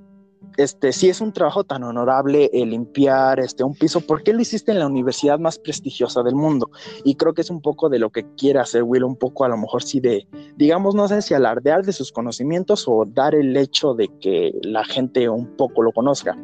este, 0.57 0.93
si 0.93 1.09
es 1.09 1.21
un 1.21 1.33
trabajo 1.33 1.65
tan 1.65 1.83
honorable 1.83 2.51
el 2.53 2.71
limpiar 2.71 3.41
este, 3.41 3.65
un 3.65 3.75
piso, 3.75 4.01
¿por 4.01 4.23
qué 4.23 4.33
lo 4.33 4.41
hiciste 4.41 4.73
en 4.73 4.79
la 4.79 4.87
universidad 4.87 5.39
más 5.39 5.59
prestigiosa 5.59 6.23
del 6.23 6.35
mundo? 6.35 6.71
Y 7.05 7.17
creo 7.17 7.35
que 7.35 7.43
es 7.43 7.51
un 7.51 7.61
poco 7.61 7.89
de 7.89 7.99
lo 7.99 8.11
que 8.11 8.27
quiere 8.37 8.61
hacer 8.61 8.83
Will, 8.83 9.05
un 9.05 9.17
poco 9.17 9.45
a 9.45 9.49
lo 9.49 9.57
mejor 9.57 9.83
sí 9.83 10.01
de, 10.01 10.27
digamos, 10.57 10.95
no 10.95 11.09
sé 11.09 11.23
si 11.23 11.35
alardear 11.35 11.85
de 11.85 11.93
sus 11.93 12.13
conocimientos 12.13 12.85
o 12.87 13.05
dar 13.07 13.35
el 13.35 13.57
hecho 13.57 13.95
de 13.95 14.09
que 14.21 14.53
la 14.63 14.85
gente 14.85 15.29
un 15.29 15.57
poco 15.57 15.83
lo 15.83 15.93
conozca 15.93 16.37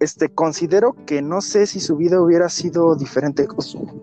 este, 0.00 0.28
considero 0.28 0.94
que 1.06 1.22
no 1.22 1.40
sé 1.40 1.66
si 1.66 1.80
su 1.80 1.96
vida 1.96 2.20
hubiera 2.20 2.48
sido 2.48 2.96
diferente, 2.96 3.46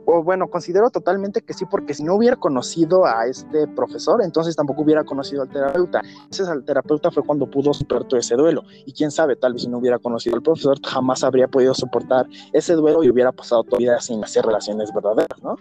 o 0.05 0.23
bueno, 0.23 0.49
considero 0.49 0.89
totalmente 0.89 1.41
que 1.41 1.53
sí, 1.53 1.65
porque 1.65 1.93
si 1.93 2.03
no 2.03 2.15
hubiera 2.15 2.35
conocido 2.35 3.05
a 3.05 3.25
este 3.27 3.67
profesor, 3.67 4.21
entonces 4.23 4.55
tampoco 4.55 4.81
hubiera 4.81 5.03
conocido 5.03 5.41
al 5.41 5.49
terapeuta. 5.49 6.01
Entonces 6.03 6.47
al 6.47 6.63
terapeuta 6.63 7.11
fue 7.11 7.23
cuando 7.23 7.49
pudo 7.49 7.73
superar 7.73 8.05
todo 8.05 8.19
ese 8.19 8.35
duelo, 8.35 8.63
y 8.85 8.93
quién 8.93 9.11
sabe, 9.11 9.35
tal 9.35 9.53
vez 9.53 9.63
si 9.63 9.69
no 9.69 9.77
hubiera 9.77 9.99
conocido 9.99 10.35
al 10.35 10.41
profesor, 10.41 10.79
jamás 10.85 11.23
habría 11.23 11.47
podido 11.47 11.73
soportar 11.73 12.27
ese 12.53 12.73
duelo 12.73 13.03
y 13.03 13.09
hubiera 13.09 13.31
pasado 13.31 13.63
toda 13.63 13.79
vida 13.79 13.99
sin 13.99 14.23
hacer 14.23 14.45
relaciones 14.45 14.93
verdaderas, 14.93 15.41
¿no? 15.43 15.55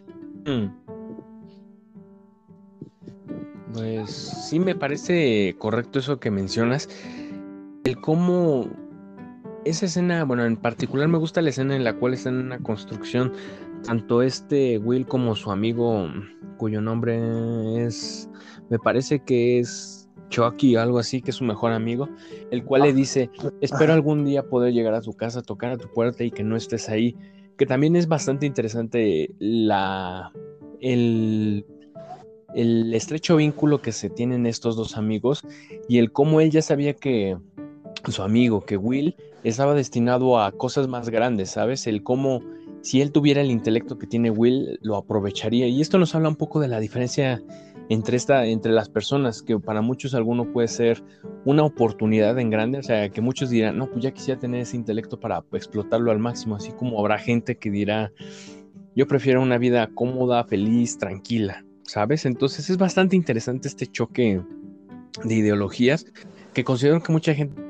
Mm. 0.47 1.01
Pues 3.73 4.11
sí 4.11 4.59
me 4.59 4.75
parece 4.75 5.55
correcto 5.59 6.01
eso 6.01 6.19
que 6.19 6.31
mencionas, 6.31 6.89
el 7.85 8.01
cómo 8.01 8.67
esa 9.65 9.87
escena, 9.87 10.25
bueno, 10.25 10.45
en 10.45 10.57
particular 10.57 11.09
me 11.09 11.19
gusta 11.19 11.43
la 11.43 11.51
escena 11.51 11.77
en 11.77 11.85
la 11.85 11.95
cual 11.95 12.15
están 12.15 12.39
en 12.39 12.47
una 12.47 12.59
construcción, 12.59 13.33
tanto 13.85 14.23
este 14.23 14.79
Will 14.79 15.07
como 15.07 15.35
su 15.37 15.51
amigo, 15.51 16.09
cuyo 16.57 16.81
nombre 16.81 17.85
es, 17.85 18.29
me 18.69 18.79
parece 18.79 19.21
que 19.21 19.59
es 19.59 20.09
Chucky 20.29 20.77
o 20.77 20.81
algo 20.81 20.99
así, 20.99 21.23
que 21.23 21.31
es 21.31 21.37
su 21.37 21.45
mejor 21.45 21.73
amigo, 21.73 22.09
el 22.51 22.65
cual 22.65 22.83
le 22.83 22.93
dice, 22.93 23.31
espero 23.61 23.93
algún 23.93 24.25
día 24.25 24.49
poder 24.49 24.73
llegar 24.73 24.95
a 24.95 25.03
tu 25.03 25.13
casa, 25.13 25.43
tocar 25.43 25.73
a 25.73 25.77
tu 25.77 25.89
puerta 25.93 26.25
y 26.25 26.31
que 26.31 26.45
no 26.45 26.57
estés 26.57 26.89
ahí, 26.89 27.17
que 27.57 27.67
también 27.67 27.97
es 27.97 28.09
bastante 28.09 28.47
interesante 28.47 29.31
la, 29.39 30.33
el 30.81 31.65
el 32.55 32.93
estrecho 32.95 33.37
vínculo 33.37 33.81
que 33.81 33.93
se 33.93 34.11
tienen 34.11 34.47
estos 34.47 34.77
dos 34.77 34.97
amigos 34.97 35.43
y 35.89 35.99
el 35.99 36.13
cómo 36.13 36.41
él 36.41 36.51
ya 36.51 36.63
sabía 36.63 36.95
que 36.95 37.37
su 38.09 38.23
amigo, 38.23 38.63
que 38.63 38.77
Will 38.77 39.17
estaba 39.45 39.75
destinado 39.75 40.39
a 40.41 40.53
cosas 40.53 40.89
más 40.89 41.11
grandes, 41.11 41.51
¿sabes? 41.51 41.87
El 41.87 42.03
cómo, 42.03 42.41
si 42.83 43.01
él 43.01 43.13
tuviera 43.13 43.41
el 43.41 43.51
intelecto 43.51 43.99
que 43.99 44.07
tiene 44.07 44.31
Will, 44.31 44.79
lo 44.83 44.97
aprovecharía. 44.97 45.67
Y 45.67 45.81
esto 45.81 45.99
nos 45.99 46.15
habla 46.15 46.29
un 46.29 46.37
poco 46.37 46.61
de 46.61 46.69
la 46.69 46.81
diferencia 46.81 47.43
entre, 47.89 48.17
esta, 48.17 48.47
entre 48.47 48.73
las 48.73 48.89
personas, 48.89 49.43
que 49.43 49.59
para 49.59 49.83
muchos 49.83 50.15
alguno 50.15 50.53
puede 50.53 50.69
ser 50.69 51.03
una 51.45 51.65
oportunidad 51.65 52.39
en 52.39 52.51
grande, 52.51 52.79
o 52.79 52.83
sea, 52.83 53.09
que 53.09 53.21
muchos 53.21 53.51
dirán, 53.51 53.79
no, 53.79 53.91
pues 53.91 54.05
ya 54.05 54.13
quisiera 54.13 54.39
tener 54.39 54.61
ese 54.61 54.77
intelecto 54.77 55.19
para 55.19 55.43
explotarlo 55.53 56.13
al 56.13 56.21
máximo, 56.21 56.55
así 56.55 56.71
como 56.73 57.01
habrá 57.01 57.19
gente 57.19 57.59
que 57.59 57.71
dirá, 57.71 58.13
yo 58.95 59.09
prefiero 59.09 59.43
una 59.43 59.59
vida 59.59 59.89
cómoda, 59.93 60.45
feliz, 60.45 60.99
tranquila, 60.99 61.65
¿sabes? 61.83 62.27
Entonces 62.27 62.71
es 62.71 62.77
bastante 62.77 63.17
interesante 63.17 63.67
este 63.67 63.89
choque 63.89 64.41
de 65.25 65.35
ideologías 65.35 66.07
que 66.55 66.63
considero 66.63 67.03
que 67.03 67.13
mucha 67.13 67.35
gente 67.35 67.70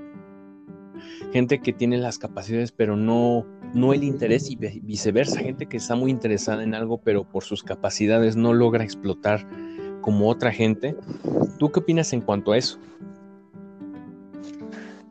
gente 1.33 1.61
que 1.61 1.73
tiene 1.73 1.99
las 1.99 2.19
capacidades 2.19 2.73
pero 2.73 2.97
no, 2.97 3.47
no 3.75 3.93
el 3.93 4.05
interés 4.05 4.51
y 4.51 4.57
viceversa, 4.57 5.40
gente 5.40 5.66
que 5.66 5.77
está 5.77 5.95
muy 5.95 6.11
interesada 6.11 6.62
en 6.62 6.75
algo 6.75 6.99
pero 6.99 7.25
por 7.25 7.45
sus 7.45 7.62
capacidades 7.62 8.37
no 8.37 8.53
logra 8.53 8.85
explotar 8.85 9.47
como 10.01 10.29
otra 10.29 10.51
gente. 10.51 10.97
¿Tú 11.59 11.71
qué 11.71 11.81
opinas 11.81 12.12
en 12.12 12.21
cuanto 12.21 12.53
a 12.53 12.59
eso? 12.59 12.79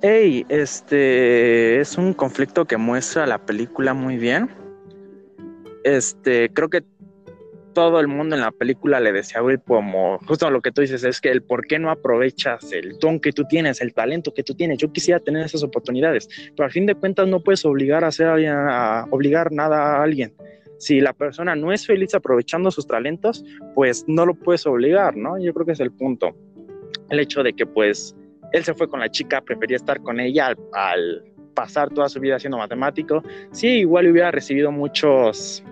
Hey, 0.01 0.45
este 0.47 1.79
es 1.79 1.97
un 1.97 2.13
conflicto 2.13 2.65
que 2.65 2.77
muestra 2.77 3.27
la 3.27 3.45
película 3.45 3.93
muy 3.93 4.17
bien. 4.17 4.49
Este, 5.84 6.49
creo 6.53 6.69
que 6.69 6.84
todo 7.79 8.01
el 8.01 8.09
mundo 8.09 8.35
en 8.35 8.41
la 8.41 8.51
película 8.51 8.99
le 8.99 9.13
decía 9.13 9.39
a 9.39 9.41
Will 9.41 9.61
como 9.61 10.19
justo 10.27 10.51
lo 10.51 10.61
que 10.61 10.69
tú 10.69 10.81
dices 10.81 11.01
es 11.05 11.21
que 11.21 11.31
el 11.31 11.41
por 11.41 11.65
qué 11.65 11.79
no 11.79 11.89
aprovechas 11.89 12.73
el 12.73 12.99
don 12.99 13.21
que 13.21 13.31
tú 13.31 13.45
tienes, 13.45 13.79
el 13.79 13.93
talento 13.93 14.33
que 14.33 14.43
tú 14.43 14.53
tienes. 14.53 14.79
Yo 14.79 14.91
quisiera 14.91 15.21
tener 15.21 15.45
esas 15.45 15.63
oportunidades, 15.63 16.27
pero 16.57 16.65
al 16.65 16.73
fin 16.73 16.85
de 16.85 16.95
cuentas 16.95 17.29
no 17.29 17.39
puedes 17.39 17.63
obligar 17.63 18.03
a 18.03 18.07
hacer 18.07 18.27
a, 18.27 19.05
obligar 19.11 19.53
nada 19.53 19.95
a 19.95 20.03
alguien. 20.03 20.33
Si 20.77 20.99
la 20.99 21.13
persona 21.13 21.55
no 21.55 21.71
es 21.71 21.87
feliz 21.87 22.13
aprovechando 22.13 22.69
sus 22.69 22.85
talentos, 22.85 23.45
pues 23.75 24.03
no 24.09 24.25
lo 24.25 24.33
puedes 24.33 24.67
obligar, 24.67 25.15
¿no? 25.15 25.39
Yo 25.39 25.53
creo 25.53 25.65
que 25.65 25.71
es 25.71 25.79
el 25.79 25.93
punto. 25.93 26.35
El 27.09 27.21
hecho 27.21 27.43
de 27.43 27.53
que 27.53 27.65
pues 27.65 28.13
él 28.51 28.65
se 28.65 28.73
fue 28.73 28.89
con 28.89 28.99
la 28.99 29.09
chica, 29.09 29.39
prefería 29.39 29.77
estar 29.77 30.01
con 30.01 30.19
ella 30.19 30.53
al, 30.73 31.23
pasar 31.53 31.89
toda 31.91 32.09
su 32.09 32.19
vida 32.19 32.39
siendo 32.39 32.57
matemático. 32.57 33.23
Sí, 33.53 33.67
igual 33.67 34.11
hubiera 34.11 34.31
recibido 34.31 34.69
muchos, 34.69 35.63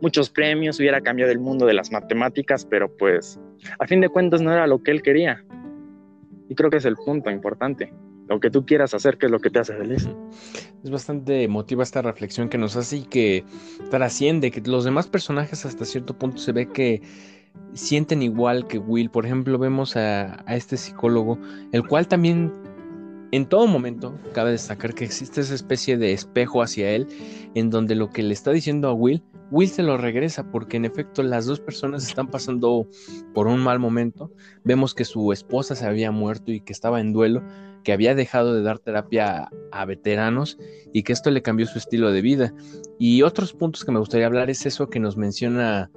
muchos 0.00 0.30
premios, 0.30 0.78
hubiera 0.78 1.00
cambiado 1.00 1.32
el 1.32 1.38
mundo 1.38 1.66
de 1.66 1.74
las 1.74 1.90
matemáticas, 1.90 2.64
pero 2.64 2.94
pues 2.96 3.38
a 3.78 3.86
fin 3.86 4.00
de 4.00 4.08
cuentas 4.08 4.40
no 4.40 4.52
era 4.52 4.66
lo 4.66 4.82
que 4.82 4.90
él 4.90 5.02
quería. 5.02 5.44
Y 6.48 6.54
creo 6.54 6.70
que 6.70 6.78
es 6.78 6.84
el 6.84 6.96
punto 6.96 7.30
importante. 7.30 7.92
Lo 8.28 8.38
que 8.38 8.50
tú 8.50 8.64
quieras 8.64 8.94
hacer, 8.94 9.18
que 9.18 9.26
es 9.26 9.32
lo 9.32 9.40
que 9.40 9.50
te 9.50 9.58
hace 9.58 9.74
feliz. 9.74 10.08
Es 10.84 10.90
bastante 10.90 11.42
emotiva 11.42 11.82
esta 11.82 12.00
reflexión 12.00 12.48
que 12.48 12.58
nos 12.58 12.76
hace 12.76 12.98
y 12.98 13.02
que 13.02 13.44
trasciende, 13.90 14.50
que 14.50 14.60
los 14.60 14.84
demás 14.84 15.08
personajes 15.08 15.66
hasta 15.66 15.84
cierto 15.84 16.16
punto 16.16 16.38
se 16.38 16.52
ve 16.52 16.66
que 16.66 17.02
sienten 17.72 18.22
igual 18.22 18.68
que 18.68 18.78
Will. 18.78 19.10
Por 19.10 19.26
ejemplo, 19.26 19.58
vemos 19.58 19.96
a, 19.96 20.44
a 20.46 20.56
este 20.56 20.76
psicólogo, 20.76 21.38
el 21.72 21.86
cual 21.86 22.06
también 22.06 22.52
en 23.32 23.46
todo 23.46 23.66
momento, 23.66 24.18
cabe 24.32 24.50
destacar 24.50 24.94
que 24.94 25.04
existe 25.04 25.40
esa 25.40 25.54
especie 25.54 25.96
de 25.96 26.12
espejo 26.12 26.62
hacia 26.62 26.90
él, 26.90 27.06
en 27.54 27.70
donde 27.70 27.94
lo 27.94 28.10
que 28.10 28.22
le 28.22 28.34
está 28.34 28.50
diciendo 28.50 28.88
a 28.88 28.92
Will, 28.92 29.22
Will 29.50 29.68
se 29.68 29.82
lo 29.82 29.96
regresa, 29.96 30.50
porque 30.50 30.76
en 30.76 30.84
efecto 30.84 31.22
las 31.22 31.46
dos 31.46 31.58
personas 31.58 32.06
están 32.06 32.28
pasando 32.28 32.86
por 33.34 33.48
un 33.48 33.60
mal 33.60 33.80
momento. 33.80 34.32
Vemos 34.62 34.94
que 34.94 35.04
su 35.04 35.32
esposa 35.32 35.74
se 35.74 35.86
había 35.86 36.12
muerto 36.12 36.52
y 36.52 36.60
que 36.60 36.72
estaba 36.72 37.00
en 37.00 37.12
duelo, 37.12 37.42
que 37.82 37.92
había 37.92 38.14
dejado 38.14 38.54
de 38.54 38.62
dar 38.62 38.78
terapia 38.78 39.50
a, 39.72 39.84
veteranos 39.86 40.58
y 40.92 41.02
que 41.02 41.12
esto 41.12 41.30
le 41.30 41.42
cambió 41.42 41.66
su 41.66 41.78
estilo 41.78 42.12
de 42.12 42.22
vida. 42.22 42.54
Y 42.98 43.22
otros 43.22 43.52
puntos 43.52 43.84
que 43.84 43.92
me 43.92 43.98
gustaría 43.98 44.26
hablar 44.26 44.50
es 44.50 44.66
eso 44.66 44.88
que 44.88 45.00
nos 45.00 45.16
menciona 45.16 45.90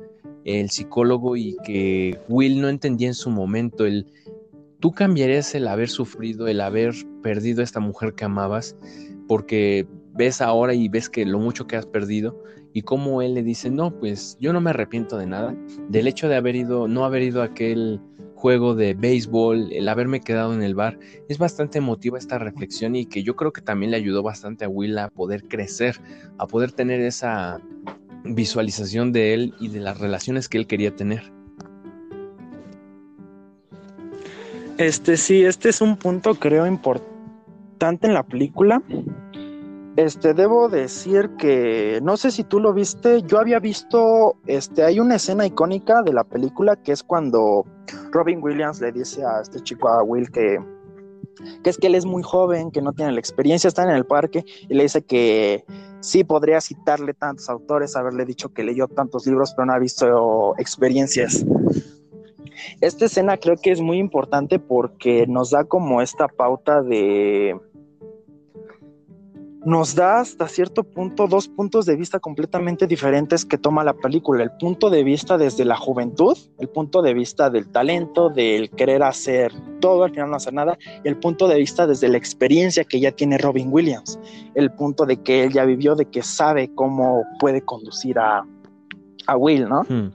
el 0.45 0.71
psicólogo 0.71 1.37
y 1.37 1.55
que 1.63 2.19
Will 2.27 2.59
no 2.59 2.69
entendía 2.69 3.07
en 3.07 3.13
su 3.13 3.29
momento, 3.29 3.85
el 3.85 4.07
¿Tú 4.83 4.91
cambiarías 4.91 5.55
el 5.55 5.69
haber 5.69 5.87
sufrido, 5.87 6.45
el 6.49 6.59
haber 6.59 6.93
perdido 7.21 7.61
a 7.61 7.63
esta 7.63 7.79
mujer 7.79 8.15
que 8.15 8.25
amabas? 8.25 8.75
Porque 9.29 9.87
ves 10.13 10.41
ahora 10.41 10.73
y 10.73 10.89
ves 10.89 11.09
que 11.09 11.25
lo 11.25 11.39
mucho 11.39 11.67
que 11.67 11.77
has 11.77 11.85
perdido 11.85 12.43
y 12.73 12.81
cómo 12.81 13.21
él 13.21 13.33
le 13.33 13.43
dice, 13.43 13.71
no, 13.71 13.97
pues 13.97 14.35
yo 14.41 14.51
no 14.51 14.59
me 14.59 14.71
arrepiento 14.71 15.17
de 15.17 15.25
nada, 15.25 15.55
del 15.87 16.05
hecho 16.05 16.27
de 16.27 16.35
haber 16.35 16.57
ido, 16.57 16.89
no 16.89 17.05
haber 17.05 17.21
ido 17.21 17.41
a 17.41 17.45
aquel 17.45 18.01
juego 18.35 18.75
de 18.75 18.93
béisbol, 18.93 19.71
el 19.71 19.87
haberme 19.87 20.19
quedado 20.19 20.53
en 20.53 20.61
el 20.61 20.75
bar, 20.75 20.99
es 21.29 21.37
bastante 21.37 21.77
emotiva 21.77 22.17
esta 22.17 22.37
reflexión 22.37 22.97
y 22.97 23.05
que 23.05 23.23
yo 23.23 23.37
creo 23.37 23.53
que 23.53 23.61
también 23.61 23.91
le 23.91 23.95
ayudó 23.95 24.21
bastante 24.21 24.65
a 24.65 24.67
Will 24.67 24.97
a 24.97 25.07
poder 25.07 25.47
crecer, 25.47 25.95
a 26.37 26.45
poder 26.45 26.73
tener 26.73 26.99
esa 26.99 27.61
visualización 28.25 29.13
de 29.13 29.33
él 29.33 29.53
y 29.61 29.69
de 29.69 29.79
las 29.79 29.97
relaciones 29.97 30.49
que 30.49 30.57
él 30.57 30.67
quería 30.67 30.93
tener. 30.93 31.31
Este 34.83 35.15
sí, 35.15 35.45
este 35.45 35.69
es 35.69 35.79
un 35.79 35.95
punto 35.95 36.35
creo 36.35 36.67
importante 36.67 38.05
en 38.05 38.13
la 38.13 38.23
película. 38.23 38.83
Este, 39.95 40.33
debo 40.33 40.67
decir 40.67 41.29
que 41.37 42.01
no 42.03 42.17
sé 42.17 42.31
si 42.31 42.43
tú 42.43 42.59
lo 42.59 42.73
viste, 42.73 43.21
yo 43.21 43.39
había 43.39 43.59
visto, 43.59 44.35
este, 44.45 44.83
hay 44.83 44.99
una 44.99 45.15
escena 45.15 45.45
icónica 45.45 46.01
de 46.01 46.11
la 46.11 46.25
película 46.25 46.75
que 46.75 46.91
es 46.91 47.01
cuando 47.01 47.65
Robin 48.11 48.43
Williams 48.43 48.81
le 48.81 48.91
dice 48.91 49.23
a 49.23 49.39
este 49.39 49.61
chico, 49.61 49.87
a 49.87 50.03
Will, 50.03 50.29
que, 50.29 50.59
que 51.63 51.69
es 51.69 51.77
que 51.77 51.87
él 51.87 51.95
es 51.95 52.05
muy 52.05 52.21
joven, 52.21 52.69
que 52.69 52.81
no 52.81 52.91
tiene 52.91 53.13
la 53.13 53.19
experiencia, 53.19 53.69
está 53.69 53.83
en 53.83 53.91
el 53.91 54.05
parque 54.05 54.43
y 54.67 54.73
le 54.73 54.83
dice 54.83 55.05
que 55.05 55.63
sí 56.01 56.25
podría 56.25 56.59
citarle 56.59 57.13
tantos 57.13 57.49
autores, 57.49 57.95
haberle 57.95 58.25
dicho 58.25 58.51
que 58.51 58.65
leyó 58.65 58.89
tantos 58.89 59.25
libros, 59.27 59.53
pero 59.55 59.67
no 59.67 59.73
ha 59.73 59.79
visto 59.79 60.55
experiencias. 60.57 61.45
Esta 62.81 63.05
escena 63.05 63.37
creo 63.37 63.55
que 63.55 63.71
es 63.71 63.81
muy 63.81 63.97
importante 63.97 64.59
porque 64.59 65.25
nos 65.27 65.51
da 65.51 65.63
como 65.63 66.01
esta 66.01 66.27
pauta 66.27 66.81
de... 66.81 67.59
Nos 69.65 69.95
da 69.95 70.19
hasta 70.19 70.49
cierto 70.49 70.83
punto 70.83 71.25
dos 71.25 71.47
puntos 71.47 71.85
de 71.85 71.95
vista 71.95 72.19
completamente 72.19 72.85
diferentes 72.85 73.45
que 73.45 73.57
toma 73.57 73.85
la 73.85 73.93
película. 73.93 74.43
El 74.43 74.51
punto 74.59 74.89
de 74.89 75.05
vista 75.05 75.37
desde 75.37 75.63
la 75.63 75.77
juventud, 75.77 76.37
el 76.59 76.67
punto 76.67 77.01
de 77.01 77.13
vista 77.13 77.49
del 77.49 77.69
talento, 77.69 78.29
del 78.29 78.69
querer 78.71 79.03
hacer 79.03 79.53
todo, 79.79 80.03
al 80.03 80.11
final 80.11 80.31
no 80.31 80.35
hacer 80.35 80.53
nada, 80.53 80.77
y 81.01 81.07
el 81.07 81.15
punto 81.15 81.47
de 81.47 81.55
vista 81.55 81.87
desde 81.87 82.09
la 82.09 82.17
experiencia 82.17 82.83
que 82.83 82.99
ya 82.99 83.13
tiene 83.13 83.37
Robin 83.37 83.69
Williams. 83.71 84.19
El 84.53 84.69
punto 84.69 85.05
de 85.05 85.15
que 85.21 85.45
él 85.45 85.53
ya 85.53 85.63
vivió, 85.63 85.95
de 85.95 86.07
que 86.07 86.23
sabe 86.23 86.69
cómo 86.75 87.23
puede 87.39 87.61
conducir 87.61 88.19
a, 88.19 88.45
a 89.27 89.37
Will, 89.37 89.69
¿no? 89.69 89.83
Hmm. 89.83 90.11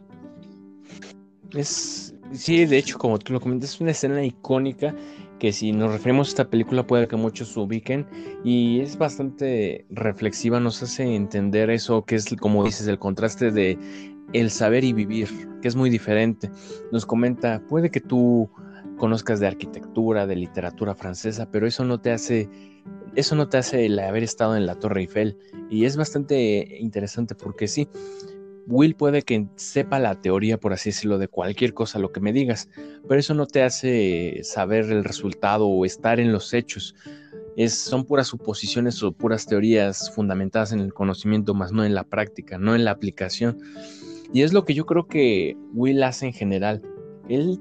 Es 1.57 2.08
Sí, 2.33 2.67
de 2.67 2.79
hecho, 2.79 2.99
como 2.99 3.19
tú 3.19 3.33
lo 3.33 3.41
comentas, 3.41 3.71
es 3.71 3.81
una 3.81 3.93
escena 3.93 4.23
icónica 4.25 4.95
que 5.38 5.53
si 5.53 5.73
nos 5.73 5.93
referimos 5.93 6.29
a 6.29 6.31
esta 6.31 6.51
película 6.51 6.87
puede 6.87 7.09
que 7.09 7.17
muchos 7.17 7.49
se 7.49 7.61
ubiquen 7.61 8.07
y 8.45 8.81
es 8.81 8.99
bastante 8.99 9.87
reflexiva, 9.91 10.61
nos 10.61 10.83
hace 10.83 11.14
entender 11.14 11.71
eso 11.71 12.05
que 12.05 12.17
es, 12.17 12.35
como 12.41 12.64
dices, 12.64 12.87
el 12.87 12.99
contraste 12.99 13.51
de 13.51 13.79
el 14.33 14.51
saber 14.51 14.85
y 14.85 14.93
vivir, 14.93 15.29
que 15.62 15.69
es 15.69 15.77
muy 15.77 15.91
diferente. 15.91 16.51
Nos 16.93 17.07
comenta, 17.07 17.62
puede 17.67 17.91
que 17.91 18.01
tú 18.01 18.51
conozcas 18.99 19.41
de 19.41 19.47
arquitectura, 19.47 20.27
de 20.27 20.37
literatura 20.37 20.95
francesa, 20.95 21.51
pero 21.51 21.67
eso 21.67 21.85
no 21.85 22.01
te 22.01 22.11
hace 22.11 22.49
eso 23.14 23.35
no 23.35 23.49
te 23.49 23.57
hace 23.57 23.87
el 23.87 23.99
haber 23.99 24.23
estado 24.23 24.57
en 24.57 24.67
la 24.67 24.77
Torre 24.77 25.01
Eiffel 25.01 25.38
y 25.71 25.87
es 25.87 25.97
bastante 25.97 26.79
interesante 26.79 27.35
porque 27.35 27.67
sí, 27.67 27.88
Will 28.69 28.95
puede 28.95 29.23
que 29.23 29.47
sepa 29.57 29.99
la 29.99 30.21
teoría, 30.21 30.61
por 30.61 30.75
así 30.75 30.91
decirlo, 30.91 31.19
de 31.19 31.29
cualquier 31.29 31.73
cosa, 31.73 31.99
lo 31.99 32.13
que 32.13 32.21
me 32.21 32.35
digas, 32.35 32.69
pero 33.09 33.19
eso 33.19 33.33
no 33.33 33.47
te 33.47 33.63
hace 33.63 34.41
saber 34.43 34.85
el 34.93 35.05
resultado 35.05 35.67
o 35.67 35.87
estar 35.87 36.21
en 36.21 36.33
los 36.33 36.53
hechos. 36.53 36.95
Son 37.69 38.05
puras 38.05 38.29
suposiciones 38.29 39.03
o 39.03 39.11
puras 39.11 39.47
teorías 39.47 40.13
fundamentadas 40.15 40.73
en 40.73 40.81
el 40.81 40.93
conocimiento, 40.93 41.55
más 41.55 41.73
no 41.73 41.83
en 41.85 41.95
la 41.95 42.05
práctica, 42.05 42.59
no 42.59 42.75
en 42.75 42.85
la 42.85 42.91
aplicación. 42.91 43.59
Y 44.35 44.43
es 44.43 44.53
lo 44.53 44.67
que 44.67 44.75
yo 44.75 44.85
creo 44.85 45.07
que 45.07 45.57
Will 45.73 46.03
hace 46.03 46.27
en 46.27 46.35
general. 46.35 46.83
Él, 47.29 47.59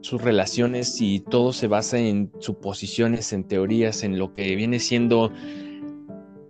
sus 0.00 0.22
relaciones 0.22 1.00
y 1.00 1.20
todo 1.20 1.52
se 1.52 1.66
basa 1.66 1.98
en 1.98 2.30
suposiciones, 2.38 3.32
en 3.32 3.44
teorías, 3.44 4.04
en 4.04 4.18
lo 4.18 4.32
que 4.32 4.54
viene 4.54 4.78
siendo 4.78 5.32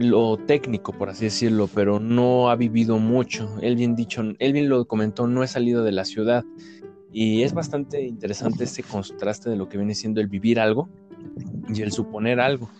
lo 0.00 0.38
técnico, 0.38 0.92
por 0.92 1.10
así 1.10 1.26
decirlo, 1.26 1.68
pero 1.72 2.00
no 2.00 2.50
ha 2.50 2.56
vivido 2.56 2.98
mucho. 2.98 3.58
Él 3.60 3.76
bien 3.76 3.94
dicho, 3.94 4.22
él 4.38 4.52
bien 4.52 4.68
lo 4.68 4.86
comentó, 4.86 5.26
no 5.26 5.42
he 5.42 5.46
salido 5.46 5.84
de 5.84 5.92
la 5.92 6.04
ciudad. 6.04 6.44
Y 7.12 7.42
es 7.42 7.52
bastante 7.52 8.06
interesante 8.06 8.64
ese 8.64 8.82
contraste 8.82 9.50
de 9.50 9.56
lo 9.56 9.68
que 9.68 9.76
viene 9.76 9.94
siendo 9.94 10.20
el 10.20 10.28
vivir 10.28 10.58
algo 10.58 10.88
y 11.68 11.82
el 11.82 11.92
suponer 11.92 12.40
algo. 12.40 12.70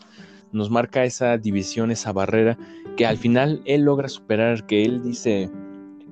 Nos 0.53 0.71
marca 0.71 1.05
esa 1.05 1.37
división, 1.37 1.91
esa 1.91 2.13
barrera 2.13 2.57
que 2.97 3.07
al 3.07 3.19
final 3.19 3.61
él 3.67 3.83
logra 3.83 4.09
superar, 4.09 4.67
que 4.67 4.85
él 4.85 5.03
dice, 5.03 5.51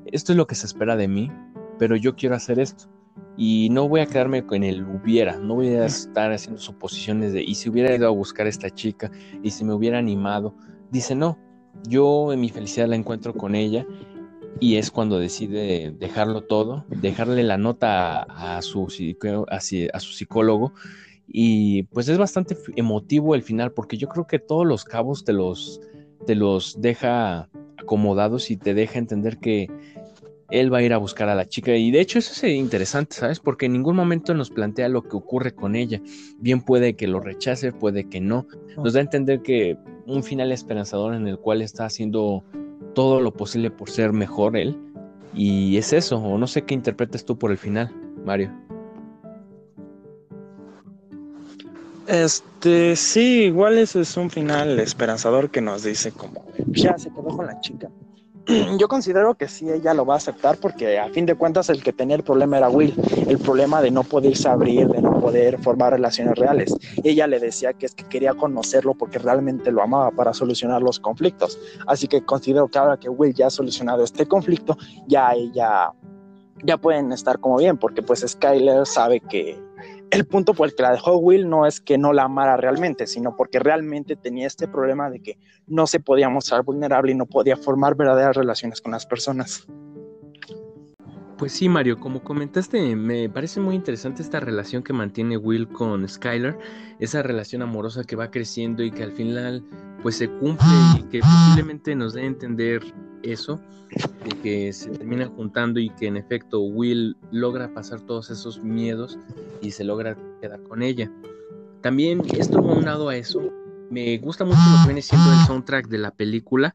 esto 0.07 0.33
es 0.33 0.37
lo 0.37 0.47
que 0.47 0.55
se 0.55 0.67
espera 0.67 0.97
de 0.97 1.09
mí, 1.09 1.33
pero 1.79 1.97
yo 1.97 2.17
quiero 2.17 2.35
hacer 2.35 2.61
esto. 2.61 2.85
Y 3.37 3.69
no 3.71 3.89
voy 3.89 4.01
a 4.01 4.07
quedarme 4.07 4.45
con 4.45 4.63
el 4.63 4.85
hubiera, 4.85 5.39
no 5.39 5.55
voy 5.55 5.69
a 5.69 5.87
estar 5.87 6.33
haciendo 6.33 6.61
suposiciones 6.61 7.33
de, 7.33 7.43
y 7.43 7.55
si 7.55 7.69
hubiera 7.69 7.95
ido 7.95 8.07
a 8.07 8.11
buscar 8.11 8.47
a 8.47 8.49
esta 8.49 8.69
chica, 8.69 9.11
y 9.43 9.51
si 9.51 9.65
me 9.65 9.75
hubiera 9.75 9.99
animado, 9.99 10.55
dice, 10.91 11.15
no, 11.15 11.39
yo 11.87 12.33
en 12.33 12.41
mi 12.41 12.49
felicidad 12.49 12.89
la 12.89 12.97
encuentro 12.97 13.35
con 13.35 13.55
ella 13.55 13.87
y 14.61 14.77
es 14.77 14.91
cuando 14.91 15.19
decide 15.19 15.93
dejarlo 15.99 16.43
todo, 16.43 16.85
dejarle 16.89 17.43
la 17.45 17.59
nota 17.59 18.23
a, 18.23 18.61
su, 18.63 18.89
a, 19.49 19.61
su 20.01 20.13
psicólogo 20.13 20.73
y 21.27 21.85
pues 21.85 22.09
es 22.09 22.19
bastante 22.19 22.57
emotivo 22.77 23.35
el 23.35 23.43
final 23.43 23.73
porque 23.73 23.97
yo 23.97 24.09
creo 24.09 24.27
que 24.27 24.39
todos 24.39 24.67
los 24.67 24.85
cabos 24.85 25.25
te 25.25 25.33
los, 25.33 25.81
te 26.27 26.35
los 26.35 26.81
deja 26.81 27.49
acomodados 27.77 28.51
y 28.51 28.57
te 28.57 28.75
deja 28.75 28.99
entender 28.99 29.39
que 29.39 29.69
él 30.51 30.73
va 30.73 30.79
a 30.79 30.83
ir 30.83 30.93
a 30.93 30.99
buscar 30.99 31.29
a 31.29 31.35
la 31.35 31.47
chica. 31.47 31.75
Y 31.77 31.91
de 31.91 32.01
hecho 32.01 32.19
eso 32.19 32.33
es 32.47 32.53
interesante, 32.53 33.17
¿sabes? 33.17 33.41
Porque 33.41 33.67
en 33.67 33.73
ningún 33.73 33.97
momento 33.97 34.35
nos 34.35 34.51
plantea 34.51 34.89
lo 34.89 35.03
que 35.03 35.17
ocurre 35.17 35.55
con 35.55 35.77
ella. 35.77 36.01
Bien 36.39 36.63
puede 36.63 36.95
que 36.95 37.07
lo 37.07 37.21
rechace, 37.21 37.73
puede 37.73 38.09
que 38.09 38.21
no. 38.21 38.47
Nos 38.77 38.95
da 38.95 39.01
a 39.01 39.03
entender 39.03 39.43
que 39.43 39.77
un 40.07 40.23
final 40.23 40.53
esperanzador 40.53 41.15
en 41.15 41.27
el 41.27 41.39
cual 41.39 41.61
está 41.63 41.85
haciendo 41.85 42.43
todo 42.95 43.21
lo 43.21 43.33
posible 43.33 43.71
por 43.71 43.91
ser 43.91 44.13
mejor 44.13 44.57
él. 44.57 44.77
Y 45.35 45.77
es 45.77 45.93
eso, 45.93 46.19
o 46.19 46.39
no 46.39 46.47
sé 46.47 46.63
qué 46.63 46.75
interpretas 46.75 47.25
tú 47.25 47.39
por 47.39 47.51
el 47.51 47.59
final, 47.59 47.95
Mario. 48.25 48.51
Este, 52.07 52.97
sí, 52.97 53.45
igual 53.45 53.77
eso 53.77 54.01
es 54.01 54.17
un 54.17 54.31
final 54.31 54.81
esperanzador 54.81 55.51
que 55.51 55.61
nos 55.61 55.83
dice 55.83 56.11
como, 56.11 56.47
ya 56.69 56.97
se 56.97 57.11
quedó 57.11 57.25
con 57.25 57.45
la 57.45 57.61
chica 57.61 57.91
yo 58.79 58.89
considero 58.89 59.35
que 59.35 59.47
sí, 59.47 59.71
ella 59.71 59.93
lo 59.93 60.07
va 60.07 60.15
a 60.15 60.17
aceptar 60.17 60.57
porque 60.57 60.99
a 60.99 61.09
fin 61.11 61.27
de 61.27 61.35
cuentas 61.35 61.69
el 61.69 61.83
que 61.83 61.93
tenía 61.93 62.17
el 62.17 62.23
problema 62.23 62.57
era 62.57 62.71
Will, 62.71 62.95
el 63.27 63.39
problema 63.39 63.83
de 63.83 63.91
no 63.91 64.05
poderse 64.05 64.49
abrir, 64.49 64.89
de 64.89 65.03
no 65.03 65.21
poder 65.21 65.59
formar 65.59 65.93
relaciones 65.93 66.35
reales. 66.39 66.75
Ella 67.05 67.27
le 67.27 67.41
decía 67.41 67.75
que 67.75 67.87
es 67.87 67.95
que 67.95 68.05
quería 68.05 68.35
conocerlo 68.35 68.95
porque 68.95 69.19
realmente 69.19 69.71
lo 69.71 69.83
amaba 69.83 70.11
para 70.11 70.33
solucionar 70.33 70.83
los 70.83 70.99
conflictos. 70.99 71.59
Así 71.87 72.09
que 72.09 72.25
considero 72.25 72.69
que 72.69 72.79
ahora 72.79 72.97
que 72.97 73.09
Will 73.09 73.35
ya 73.35 73.49
ha 73.49 73.51
solucionado 73.51 74.03
este 74.03 74.27
conflicto, 74.27 74.79
ya 75.07 75.33
ella, 75.33 75.93
ya 76.63 76.79
pueden 76.79 77.13
estar 77.13 77.39
como 77.41 77.59
bien 77.59 77.77
porque 77.77 78.03
pues 78.03 78.25
Skyler 78.27 78.87
sabe 78.87 79.21
que 79.21 79.68
el 80.11 80.27
punto 80.27 80.55
por 80.55 80.69
el 80.69 80.75
que 80.75 80.83
la 80.83 80.93
dejó 80.93 81.17
Will 81.19 81.49
no 81.49 81.67
es 81.67 81.81
que 81.81 81.99
no 81.99 82.13
la 82.13 82.25
amara 82.25 82.57
realmente, 82.57 83.07
sino 83.07 83.37
porque 83.37 83.59
realmente 83.59 84.17
tenía 84.17 84.47
este 84.47 84.69
problema 84.69 85.11
de 85.11 85.21
que 85.21 85.39
no 85.67 85.87
se 85.87 86.01
podía 86.01 86.29
mostrar 86.29 86.63
vulnerable 86.63 87.13
y 87.13 87.15
no 87.15 87.27
podía 87.27 87.57
formar 87.57 87.95
verdaderas 87.95 88.37
relaciones 88.37 88.81
con 88.81 88.93
las 88.93 89.07
personas. 89.07 89.67
Pues 91.39 91.53
sí, 91.53 91.69
Mario, 91.69 92.01
como 92.01 92.21
comentaste, 92.25 92.97
me 92.97 93.29
parece 93.29 93.61
muy 93.61 93.77
interesante 93.77 94.23
esta 94.23 94.41
relación 94.41 94.83
que 94.83 94.93
mantiene 94.93 95.37
Will 95.37 95.69
con 95.69 96.07
Skylar, 96.09 96.59
esa 96.99 97.23
relación 97.23 97.63
amorosa 97.63 98.03
que 98.03 98.17
va 98.17 98.29
creciendo 98.29 98.83
y 98.83 98.91
que 98.91 99.05
al 99.05 99.13
final 99.13 99.63
pues 100.03 100.17
se 100.17 100.29
cumple 100.29 100.67
y 100.99 101.03
que 101.05 101.21
posiblemente 101.21 101.95
nos 101.95 102.15
dé 102.15 102.23
a 102.23 102.27
entender 102.27 102.83
eso, 103.23 103.61
de 104.25 104.31
que 104.43 104.73
se 104.73 104.91
terminan 104.91 105.31
juntando 105.31 105.79
y 105.79 105.91
que 105.91 106.09
en 106.09 106.17
efecto 106.17 106.61
Will 106.61 107.17
logra 107.31 107.73
pasar 107.73 108.01
todos 108.01 108.31
esos 108.31 108.65
miedos 108.65 109.17
y 109.63 109.71
se 109.71 109.85
logra 109.85 110.17
quedar 110.43 110.61
con 110.65 110.83
ella. 110.83 111.09
También 111.83 112.21
esto 112.37 112.59
aunado 112.59 113.09
a 113.09 113.17
eso, 113.17 113.41
me 113.91 114.19
gusta 114.19 114.45
mucho 114.45 114.59
lo 114.59 114.83
que 114.83 114.87
viene 114.87 115.03
siendo 115.03 115.33
el 115.33 115.39
soundtrack 115.47 115.89
de 115.89 115.99
la 115.99 116.11
película 116.11 116.75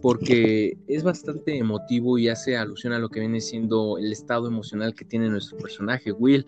porque 0.00 0.76
es 0.86 1.02
bastante 1.02 1.56
emotivo 1.56 2.18
y 2.18 2.28
hace 2.28 2.56
alusión 2.56 2.92
a 2.92 2.98
lo 2.98 3.08
que 3.08 3.20
viene 3.20 3.40
siendo 3.40 3.98
el 3.98 4.12
estado 4.12 4.48
emocional 4.48 4.94
que 4.94 5.04
tiene 5.04 5.28
nuestro 5.28 5.58
personaje, 5.58 6.12
Will. 6.12 6.46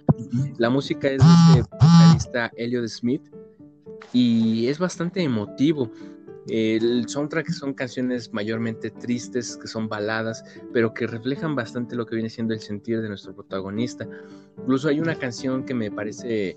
La 0.58 0.70
música 0.70 1.08
es 1.08 1.18
de 1.18 1.60
este 1.60 1.70
vocalista 1.70 2.52
Elliot 2.56 2.88
Smith 2.88 3.22
y 4.12 4.66
es 4.68 4.78
bastante 4.78 5.22
emotivo. 5.22 5.90
El 6.48 7.08
soundtrack 7.08 7.50
son 7.50 7.74
canciones 7.74 8.32
mayormente 8.32 8.90
tristes, 8.90 9.56
que 9.56 9.66
son 9.66 9.88
baladas, 9.88 10.44
pero 10.72 10.94
que 10.94 11.06
reflejan 11.06 11.54
bastante 11.54 11.96
lo 11.96 12.06
que 12.06 12.14
viene 12.14 12.30
siendo 12.30 12.54
el 12.54 12.60
sentir 12.60 13.02
de 13.02 13.08
nuestro 13.08 13.34
protagonista. 13.34 14.08
Incluso 14.58 14.88
hay 14.88 15.00
una 15.00 15.16
canción 15.16 15.64
que 15.64 15.74
me 15.74 15.90
parece 15.90 16.56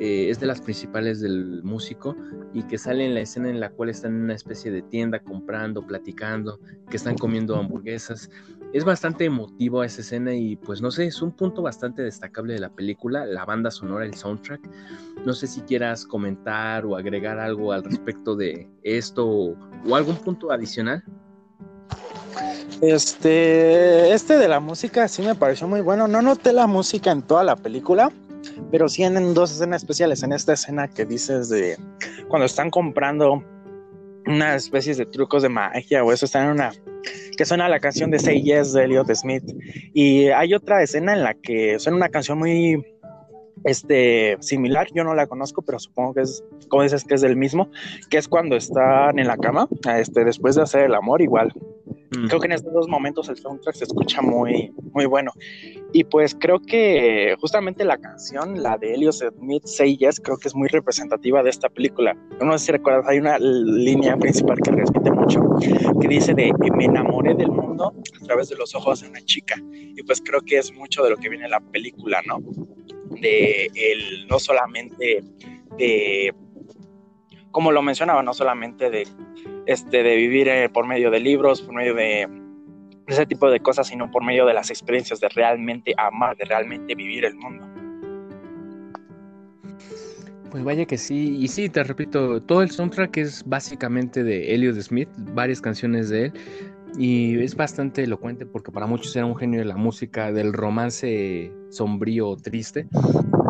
eh, 0.00 0.30
es 0.30 0.38
de 0.38 0.46
las 0.46 0.60
principales 0.60 1.20
del 1.20 1.62
músico 1.64 2.14
y 2.54 2.62
que 2.64 2.78
sale 2.78 3.04
en 3.04 3.14
la 3.14 3.20
escena 3.20 3.50
en 3.50 3.58
la 3.58 3.70
cual 3.70 3.88
están 3.88 4.14
en 4.14 4.22
una 4.22 4.34
especie 4.34 4.70
de 4.70 4.82
tienda 4.82 5.18
comprando, 5.20 5.84
platicando, 5.84 6.60
que 6.88 6.96
están 6.96 7.16
comiendo 7.16 7.56
hamburguesas. 7.56 8.30
Es 8.72 8.84
bastante 8.84 9.24
emotivo 9.24 9.82
esa 9.82 10.02
escena 10.02 10.34
y 10.34 10.56
pues 10.56 10.82
no 10.82 10.90
sé, 10.90 11.06
es 11.06 11.22
un 11.22 11.32
punto 11.32 11.62
bastante 11.62 12.02
destacable 12.02 12.52
de 12.52 12.60
la 12.60 12.68
película, 12.68 13.24
la 13.24 13.46
banda 13.46 13.70
sonora, 13.70 14.04
el 14.04 14.14
soundtrack. 14.14 14.60
No 15.24 15.32
sé 15.32 15.46
si 15.46 15.62
quieras 15.62 16.04
comentar 16.04 16.84
o 16.84 16.94
agregar 16.94 17.38
algo 17.38 17.72
al 17.72 17.82
respecto 17.82 18.36
de 18.36 18.68
esto 18.82 19.26
o, 19.26 19.56
algún 19.94 20.16
punto 20.16 20.52
adicional. 20.52 21.02
Este, 22.82 24.12
este 24.12 24.36
de 24.36 24.48
la 24.48 24.60
música 24.60 25.08
sí 25.08 25.22
me 25.22 25.34
pareció 25.34 25.66
muy 25.66 25.80
bueno. 25.80 26.06
No 26.06 26.20
noté 26.20 26.52
la 26.52 26.66
música 26.66 27.10
en 27.10 27.22
toda 27.22 27.44
la 27.44 27.56
película, 27.56 28.12
pero 28.70 28.86
sí 28.88 29.02
en 29.02 29.32
dos 29.32 29.50
escenas 29.50 29.82
especiales. 29.82 30.22
En 30.22 30.32
esta 30.32 30.52
escena 30.52 30.88
que 30.88 31.06
dices 31.06 31.48
de 31.48 31.78
cuando 32.28 32.44
están 32.44 32.70
comprando 32.70 33.42
unas 34.26 34.64
especies 34.64 34.98
de 34.98 35.06
trucos 35.06 35.42
de 35.42 35.48
magia 35.48 36.04
o 36.04 36.12
eso, 36.12 36.26
están 36.26 36.44
en 36.44 36.52
una 36.52 36.70
que 37.36 37.44
suena 37.44 37.68
la 37.68 37.80
canción 37.80 38.10
de 38.10 38.18
Say 38.18 38.42
Yes 38.42 38.72
de 38.72 38.84
Elliot 38.84 39.14
Smith. 39.14 39.44
Y 39.94 40.28
hay 40.28 40.54
otra 40.54 40.82
escena 40.82 41.12
en 41.12 41.22
la 41.22 41.34
que 41.34 41.78
suena 41.78 41.96
una 41.96 42.08
canción 42.08 42.38
muy 42.38 42.84
este 43.64 44.36
similar, 44.40 44.88
yo 44.94 45.04
no 45.04 45.14
la 45.14 45.26
conozco, 45.26 45.62
pero 45.62 45.78
supongo 45.78 46.14
que 46.14 46.22
es, 46.22 46.44
como 46.68 46.82
dices, 46.82 47.04
que 47.04 47.14
es 47.14 47.20
del 47.20 47.36
mismo, 47.36 47.70
que 48.10 48.18
es 48.18 48.28
cuando 48.28 48.56
están 48.56 49.18
en 49.18 49.26
la 49.26 49.36
cama, 49.36 49.68
este, 49.96 50.24
después 50.24 50.56
de 50.56 50.62
hacer 50.62 50.82
el 50.82 50.94
amor, 50.94 51.22
igual 51.22 51.52
Creo 52.10 52.40
que 52.40 52.46
en 52.46 52.52
estos 52.52 52.72
dos 52.72 52.88
momentos 52.88 53.28
el 53.28 53.36
soundtrack 53.36 53.74
se 53.74 53.84
escucha 53.84 54.22
muy, 54.22 54.72
muy 54.92 55.04
bueno. 55.04 55.32
Y 55.92 56.04
pues 56.04 56.34
creo 56.34 56.60
que 56.60 57.36
justamente 57.40 57.84
la 57.84 57.98
canción, 57.98 58.62
la 58.62 58.78
de 58.78 58.94
Elliot 58.94 59.12
Smith, 59.12 59.64
Say 59.66 59.96
Yes, 59.96 60.20
creo 60.20 60.38
que 60.38 60.48
es 60.48 60.54
muy 60.54 60.68
representativa 60.68 61.42
de 61.42 61.50
esta 61.50 61.68
película. 61.68 62.16
No 62.40 62.56
sé 62.58 62.66
si 62.66 62.72
recuerdas, 62.72 63.06
hay 63.08 63.18
una 63.18 63.38
línea 63.38 64.16
principal 64.16 64.58
que 64.58 64.70
repite 64.70 65.10
mucho, 65.10 65.40
que 66.00 66.08
dice 66.08 66.32
de 66.32 66.52
me 66.74 66.86
enamoré 66.86 67.34
del 67.34 67.50
mundo 67.50 67.94
a 68.20 68.24
través 68.24 68.48
de 68.48 68.56
los 68.56 68.74
ojos 68.74 69.02
de 69.02 69.08
una 69.08 69.20
chica. 69.22 69.56
Y 69.72 70.02
pues 70.02 70.22
creo 70.22 70.40
que 70.40 70.58
es 70.58 70.72
mucho 70.72 71.02
de 71.02 71.10
lo 71.10 71.16
que 71.16 71.28
viene 71.28 71.44
en 71.44 71.50
la 71.50 71.60
película, 71.60 72.22
¿no? 72.26 72.38
De 73.10 73.70
el, 73.74 74.26
no 74.28 74.38
solamente 74.38 75.22
de 75.76 76.34
como 77.50 77.72
lo 77.72 77.82
mencionaba, 77.82 78.22
no 78.22 78.34
solamente 78.34 78.90
de, 78.90 79.06
este, 79.66 80.02
de 80.02 80.16
vivir 80.16 80.48
eh, 80.48 80.68
por 80.68 80.86
medio 80.86 81.10
de 81.10 81.20
libros, 81.20 81.62
por 81.62 81.74
medio 81.74 81.94
de 81.94 82.28
ese 83.06 83.26
tipo 83.26 83.50
de 83.50 83.60
cosas, 83.60 83.88
sino 83.88 84.10
por 84.10 84.22
medio 84.22 84.46
de 84.46 84.54
las 84.54 84.70
experiencias 84.70 85.18
de 85.18 85.28
realmente 85.30 85.94
amar, 85.96 86.36
de 86.36 86.44
realmente 86.44 86.94
vivir 86.94 87.24
el 87.24 87.34
mundo. 87.34 87.66
Pues 90.50 90.64
vaya 90.64 90.86
que 90.86 90.96
sí, 90.96 91.36
y 91.38 91.48
sí, 91.48 91.68
te 91.68 91.82
repito, 91.84 92.40
todo 92.42 92.62
el 92.62 92.70
soundtrack 92.70 93.16
es 93.18 93.42
básicamente 93.44 94.22
de 94.22 94.54
Elliot 94.54 94.80
Smith, 94.80 95.08
varias 95.34 95.60
canciones 95.60 96.08
de 96.08 96.26
él, 96.26 96.32
y 96.96 97.38
es 97.40 97.54
bastante 97.54 98.04
elocuente 98.04 98.46
porque 98.46 98.72
para 98.72 98.86
muchos 98.86 99.14
era 99.16 99.26
un 99.26 99.36
genio 99.36 99.60
de 99.60 99.66
la 99.66 99.76
música, 99.76 100.32
del 100.32 100.52
romance 100.52 101.52
sombrío, 101.70 102.36
triste, 102.36 102.86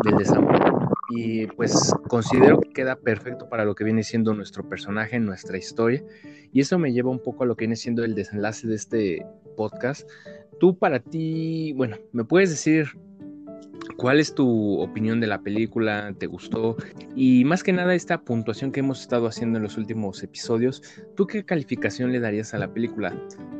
del 0.03 0.17
desamor 0.17 0.79
y 1.09 1.47
pues 1.47 1.93
considero 2.07 2.59
que 2.59 2.69
queda 2.69 2.95
perfecto 2.95 3.49
para 3.49 3.65
lo 3.65 3.75
que 3.75 3.83
viene 3.83 4.03
siendo 4.03 4.33
nuestro 4.33 4.67
personaje, 4.67 5.19
nuestra 5.19 5.57
historia. 5.57 6.03
Y 6.51 6.61
eso 6.61 6.77
me 6.77 6.93
lleva 6.93 7.09
un 7.09 7.19
poco 7.19 7.43
a 7.43 7.47
lo 7.47 7.55
que 7.55 7.65
viene 7.65 7.75
siendo 7.75 8.03
el 8.03 8.15
desenlace 8.15 8.67
de 8.67 8.75
este 8.75 9.25
podcast. 9.57 10.07
Tú 10.59 10.77
para 10.77 10.99
ti, 10.99 11.73
bueno, 11.73 11.97
¿me 12.11 12.25
puedes 12.25 12.49
decir 12.49 12.89
cuál 13.97 14.19
es 14.19 14.33
tu 14.33 14.79
opinión 14.79 15.19
de 15.19 15.27
la 15.27 15.41
película? 15.41 16.13
¿Te 16.17 16.27
gustó? 16.27 16.75
Y 17.15 17.43
más 17.45 17.63
que 17.63 17.73
nada 17.73 17.93
esta 17.93 18.21
puntuación 18.21 18.71
que 18.71 18.79
hemos 18.79 19.01
estado 19.01 19.27
haciendo 19.27 19.57
en 19.57 19.63
los 19.63 19.77
últimos 19.77 20.21
episodios, 20.23 20.81
¿tú 21.15 21.27
qué 21.27 21.43
calificación 21.43 22.11
le 22.11 22.19
darías 22.19 22.53
a 22.53 22.57
la 22.57 22.73
película? 22.73 23.13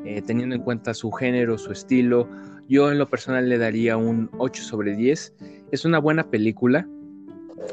Eh, 0.05 0.21
teniendo 0.25 0.55
en 0.55 0.61
cuenta 0.61 0.93
su 0.93 1.11
género, 1.11 1.57
su 1.57 1.71
estilo, 1.71 2.29
yo 2.67 2.91
en 2.91 2.99
lo 2.99 3.09
personal 3.09 3.49
le 3.49 3.57
daría 3.57 3.97
un 3.97 4.29
8 4.37 4.63
sobre 4.63 4.95
10. 4.95 5.33
Es 5.71 5.85
una 5.85 5.99
buena 5.99 6.29
película, 6.29 6.87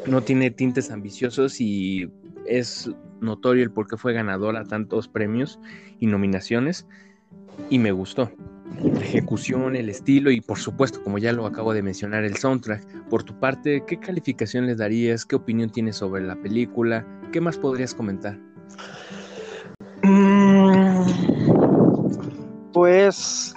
no 0.07 0.23
tiene 0.23 0.51
tintes 0.51 0.91
ambiciosos 0.91 1.61
y 1.61 2.11
es 2.47 2.91
notorio 3.21 3.63
el 3.63 3.71
por 3.71 3.89
qué 3.89 3.97
fue 3.97 4.13
ganadora 4.13 4.65
tantos 4.65 5.09
premios 5.09 5.59
y 6.01 6.07
nominaciones 6.07 6.87
y 7.71 7.79
me 7.79 7.93
gustó. 7.93 8.31
La 8.83 9.01
ejecución, 9.01 9.77
el 9.77 9.89
estilo 9.89 10.31
y 10.31 10.41
por 10.41 10.59
supuesto, 10.59 11.03
como 11.03 11.19
ya 11.19 11.33
lo 11.33 11.47
acabo 11.47 11.73
de 11.73 11.83
mencionar, 11.83 12.25
el 12.25 12.37
soundtrack. 12.37 13.09
Por 13.09 13.23
tu 13.23 13.39
parte, 13.39 13.85
¿qué 13.87 13.99
calificación 13.99 14.67
le 14.67 14.75
darías? 14.75 15.25
¿Qué 15.25 15.37
opinión 15.37 15.71
tienes 15.71 15.97
sobre 15.97 16.23
la 16.23 16.37
película? 16.37 17.07
¿Qué 17.33 17.41
más 17.41 17.57
podrías 17.57 17.95
comentar? 17.95 18.39
Mm, 20.03 21.05
pues, 22.73 23.55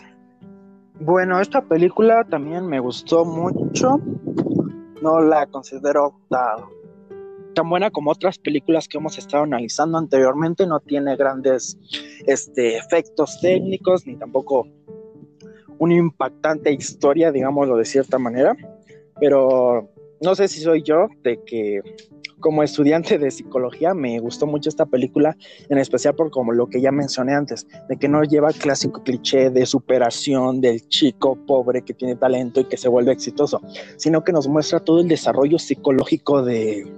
bueno, 1.00 1.39
esta 1.39 1.62
película 1.62 2.24
también 2.24 2.67
me 2.67 2.80
gustó 2.80 3.26
mucho 3.26 4.00
no 5.02 5.22
la 5.22 5.45
considero 5.48 6.19
tan, 6.30 7.69
buena 7.69 7.91
como 7.91 8.12
otras 8.12 8.38
películas 8.38 8.88
que 8.88 8.98
hemos 8.98 9.17
estado 9.17 9.43
analizando 9.43 9.98
anteriormente. 9.98 10.65
No 10.65 10.80
tiene 10.80 11.15
grandes 11.17 11.78
este, 12.26 12.78
efectos 12.78 13.39
técnicos 13.41 14.06
ni 14.08 14.15
tampoco 14.17 14.67
una 15.80 15.96
impactante 15.96 16.72
historia, 16.72 17.32
digámoslo 17.32 17.78
de 17.78 17.86
cierta 17.86 18.20
manera. 18.20 18.56
Pero 19.20 19.89
no 20.22 20.36
sé 20.36 20.48
si 20.48 20.62
soy 20.62 20.84
yo 20.84 21.08
de 21.24 21.42
que 21.44 21.82
como 22.39 22.63
estudiante 22.63 23.18
de 23.18 23.32
psicología 23.32 23.94
me 23.94 24.20
gustó 24.20 24.48
mucho 24.48 24.70
esta 24.70 24.86
película, 24.86 25.36
en 25.70 25.78
especial 25.78 26.15
por 26.15 26.32
como 26.32 26.54
lo 26.54 26.68
que 26.68 26.82
ya 26.82 26.92
mencioné 26.92 27.34
antes, 27.34 27.68
de 27.88 27.98
que 27.98 28.08
no 28.08 28.24
lleva 28.24 28.52
clásico 28.52 29.04
cliché 29.04 29.50
de 29.50 29.65
superación 29.65 30.62
del 30.62 30.88
chico 30.88 31.38
pobre 31.46 31.82
que 31.84 31.94
tiene 31.94 32.15
talento 32.15 32.62
y 32.62 32.65
que 32.65 32.78
se 32.78 32.88
vuelve 32.88 33.12
exitoso, 33.12 33.62
sino 33.98 34.24
que 34.24 34.32
nos 34.32 34.48
muestra 34.48 34.80
todo 34.80 35.02
el 35.02 35.08
desarrollo 35.08 35.60
psicológico 35.60 36.44
de, 36.44 36.89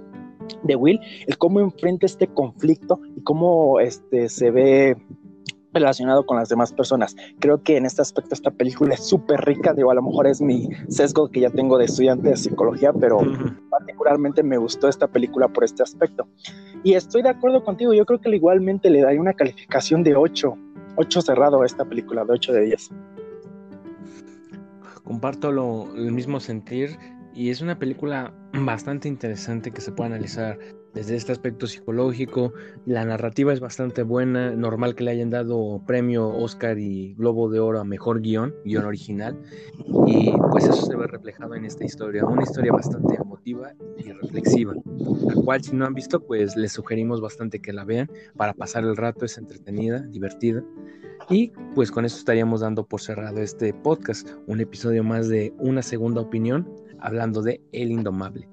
de 0.62 0.76
Will, 0.76 1.00
el 1.26 1.38
cómo 1.38 1.60
enfrenta 1.60 2.06
este 2.06 2.28
conflicto 2.28 3.00
y 3.16 3.22
cómo 3.22 3.80
este, 3.80 4.28
se 4.28 4.50
ve 4.50 4.96
relacionado 5.72 6.26
con 6.26 6.36
las 6.36 6.48
demás 6.48 6.72
personas. 6.72 7.16
Creo 7.40 7.62
que 7.62 7.76
en 7.76 7.86
este 7.86 8.02
aspecto 8.02 8.34
esta 8.34 8.50
película 8.50 8.94
es 8.94 9.06
súper 9.06 9.40
rica, 9.40 9.72
digo, 9.74 9.90
a 9.90 9.94
lo 9.94 10.02
mejor 10.02 10.26
es 10.26 10.40
mi 10.40 10.68
sesgo 10.88 11.28
que 11.30 11.40
ya 11.40 11.50
tengo 11.50 11.78
de 11.78 11.86
estudiante 11.86 12.30
de 12.30 12.36
psicología, 12.36 12.92
pero 12.92 13.18
particularmente 13.70 14.42
me 14.42 14.58
gustó 14.58 14.88
esta 14.88 15.08
película 15.08 15.48
por 15.48 15.64
este 15.64 15.82
aspecto. 15.82 16.26
Y 16.82 16.94
estoy 16.94 17.22
de 17.22 17.30
acuerdo 17.30 17.64
contigo, 17.64 17.92
yo 17.94 18.04
creo 18.04 18.20
que 18.20 18.34
igualmente 18.34 18.90
le 18.90 19.02
daría 19.02 19.20
una 19.20 19.34
calificación 19.34 20.02
de 20.02 20.16
8, 20.16 20.56
8 20.96 21.22
cerrado 21.22 21.62
a 21.62 21.66
esta 21.66 21.84
película, 21.84 22.24
de 22.24 22.32
8 22.32 22.52
de 22.52 22.60
10. 22.62 22.90
Comparto 25.04 25.52
lo, 25.52 25.94
el 25.94 26.12
mismo 26.12 26.40
sentir 26.40 26.98
y 27.34 27.50
es 27.50 27.60
una 27.60 27.78
película 27.78 28.32
bastante 28.52 29.08
interesante 29.08 29.70
que 29.70 29.80
se 29.80 29.92
puede 29.92 30.10
analizar 30.10 30.58
desde 30.94 31.16
este 31.16 31.32
aspecto 31.32 31.66
psicológico. 31.66 32.52
La 32.86 33.04
narrativa 33.04 33.52
es 33.52 33.60
bastante 33.60 34.02
buena, 34.02 34.50
normal 34.52 34.94
que 34.94 35.04
le 35.04 35.12
hayan 35.12 35.30
dado 35.30 35.82
premio 35.86 36.28
Oscar 36.28 36.78
y 36.78 37.14
Globo 37.14 37.50
de 37.50 37.60
Oro 37.60 37.80
a 37.80 37.84
Mejor 37.84 38.20
Guión, 38.20 38.54
guion 38.64 38.84
original, 38.84 39.38
y 40.06 40.32
pues 40.50 40.64
eso 40.64 40.86
se 40.86 40.96
ve 40.96 41.06
reflejado 41.06 41.54
en 41.54 41.64
esta 41.64 41.84
historia, 41.84 42.24
una 42.24 42.42
historia 42.42 42.72
bastante 42.72 43.14
emotiva 43.16 43.72
y 43.96 44.12
reflexiva, 44.12 44.74
la 44.74 45.34
cual 45.42 45.62
si 45.62 45.74
no 45.74 45.86
han 45.86 45.94
visto 45.94 46.20
pues 46.20 46.56
les 46.56 46.72
sugerimos 46.72 47.20
bastante 47.20 47.60
que 47.60 47.72
la 47.72 47.84
vean 47.84 48.10
para 48.36 48.52
pasar 48.52 48.84
el 48.84 48.96
rato, 48.96 49.24
es 49.24 49.38
entretenida, 49.38 50.00
divertida. 50.00 50.62
Y 51.30 51.52
pues 51.74 51.90
con 51.90 52.04
eso 52.04 52.18
estaríamos 52.18 52.60
dando 52.60 52.84
por 52.84 53.00
cerrado 53.00 53.40
este 53.40 53.72
podcast, 53.72 54.28
un 54.46 54.60
episodio 54.60 55.04
más 55.04 55.28
de 55.28 55.54
Una 55.58 55.82
Segunda 55.82 56.20
Opinión, 56.20 56.68
hablando 56.98 57.42
de 57.42 57.60
El 57.72 57.92
Indomable. 57.92 58.48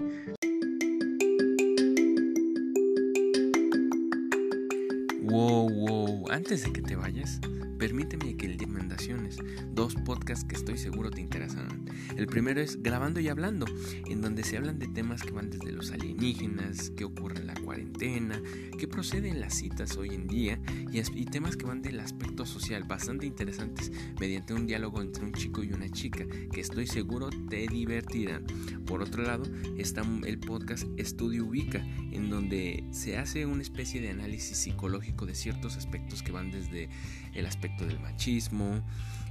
Wow, 5.29 5.69
wow, 5.69 6.31
antes 6.31 6.63
de 6.63 6.73
que 6.73 6.81
te 6.81 6.95
vayas, 6.95 7.39
permíteme 7.79 8.35
que 8.37 8.49
recomendaciones, 8.79 9.37
dos 9.71 9.95
podcasts 9.95 10.45
que 10.45 10.55
estoy 10.55 10.77
seguro 10.77 11.09
te 11.11 11.21
interesarán. 11.21 11.85
El 12.15 12.27
primero 12.27 12.61
es 12.61 12.81
Grabando 12.81 13.19
y 13.19 13.29
Hablando, 13.29 13.65
en 14.07 14.21
donde 14.21 14.43
se 14.43 14.57
hablan 14.57 14.79
de 14.79 14.87
temas 14.87 15.21
que 15.21 15.31
van 15.31 15.49
desde 15.49 15.71
los 15.71 15.91
alienígenas, 15.91 16.91
qué 16.91 17.05
ocurre 17.05 17.39
en 17.39 17.47
la 17.47 17.53
cuarentena, 17.55 18.41
qué 18.77 18.87
procede 18.87 19.29
en 19.29 19.39
las 19.39 19.55
citas 19.55 19.97
hoy 19.97 20.09
en 20.09 20.27
día 20.27 20.59
y, 20.91 20.99
y 20.99 21.25
temas 21.25 21.57
que 21.57 21.65
van 21.65 21.81
del 21.81 21.99
aspecto 21.99 22.45
social 22.45 22.83
bastante 22.83 23.25
interesantes 23.25 23.91
mediante 24.19 24.53
un 24.53 24.67
diálogo 24.67 25.01
entre 25.01 25.25
un 25.25 25.33
chico 25.33 25.63
y 25.63 25.73
una 25.73 25.89
chica 25.89 26.25
que 26.51 26.61
estoy 26.61 26.87
seguro 26.87 27.29
te 27.49 27.67
divertirán. 27.67 28.45
Por 28.85 29.01
otro 29.01 29.23
lado 29.23 29.43
está 29.77 30.03
el 30.25 30.39
podcast 30.39 30.85
Estudio 30.97 31.45
Ubica, 31.45 31.85
en 32.11 32.29
donde 32.29 32.83
se 32.91 33.17
hace 33.17 33.45
una 33.45 33.61
especie 33.61 34.01
de 34.01 34.09
análisis 34.09 34.57
psicológico 34.57 35.25
de 35.25 35.35
ciertos 35.35 35.77
aspectos 35.77 36.23
que 36.23 36.31
van 36.31 36.51
desde 36.51 36.89
el 37.33 37.45
aspecto 37.45 37.68
del 37.77 37.99
machismo 37.99 38.81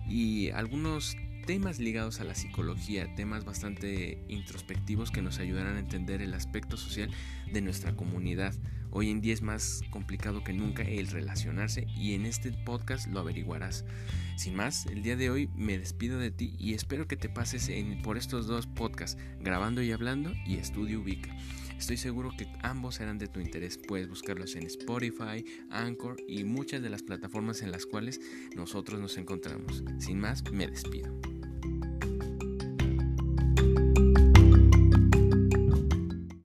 y 0.08 0.50
algunos 0.50 1.16
temas 1.48 1.78
ligados 1.78 2.20
a 2.20 2.24
la 2.24 2.34
psicología, 2.34 3.14
temas 3.14 3.46
bastante 3.46 4.22
introspectivos 4.28 5.10
que 5.10 5.22
nos 5.22 5.38
ayudarán 5.38 5.76
a 5.76 5.80
entender 5.80 6.20
el 6.20 6.34
aspecto 6.34 6.76
social 6.76 7.10
de 7.50 7.62
nuestra 7.62 7.96
comunidad. 7.96 8.54
Hoy 8.90 9.10
en 9.10 9.22
día 9.22 9.32
es 9.32 9.40
más 9.40 9.82
complicado 9.88 10.44
que 10.44 10.52
nunca 10.52 10.82
el 10.82 11.06
relacionarse 11.06 11.86
y 11.96 12.12
en 12.12 12.26
este 12.26 12.52
podcast 12.52 13.06
lo 13.08 13.20
averiguarás. 13.20 13.86
Sin 14.36 14.56
más, 14.56 14.84
el 14.86 15.02
día 15.02 15.16
de 15.16 15.30
hoy 15.30 15.48
me 15.56 15.78
despido 15.78 16.18
de 16.18 16.30
ti 16.30 16.54
y 16.58 16.74
espero 16.74 17.08
que 17.08 17.16
te 17.16 17.30
pases 17.30 17.70
por 18.02 18.18
estos 18.18 18.46
dos 18.46 18.66
podcasts, 18.66 19.18
grabando 19.40 19.82
y 19.82 19.90
hablando 19.90 20.32
y 20.46 20.56
estudio 20.56 21.00
ubica. 21.00 21.34
Estoy 21.78 21.96
seguro 21.96 22.30
que 22.36 22.48
ambos 22.62 22.96
serán 22.96 23.18
de 23.18 23.28
tu 23.28 23.40
interés. 23.40 23.78
Puedes 23.78 24.08
buscarlos 24.08 24.56
en 24.56 24.64
Spotify, 24.64 25.44
Anchor 25.70 26.16
y 26.26 26.44
muchas 26.44 26.82
de 26.82 26.90
las 26.90 27.02
plataformas 27.02 27.62
en 27.62 27.70
las 27.70 27.86
cuales 27.86 28.20
nosotros 28.56 29.00
nos 29.00 29.16
encontramos. 29.16 29.84
Sin 29.98 30.18
más, 30.18 30.42
me 30.50 30.66
despido. 30.66 31.37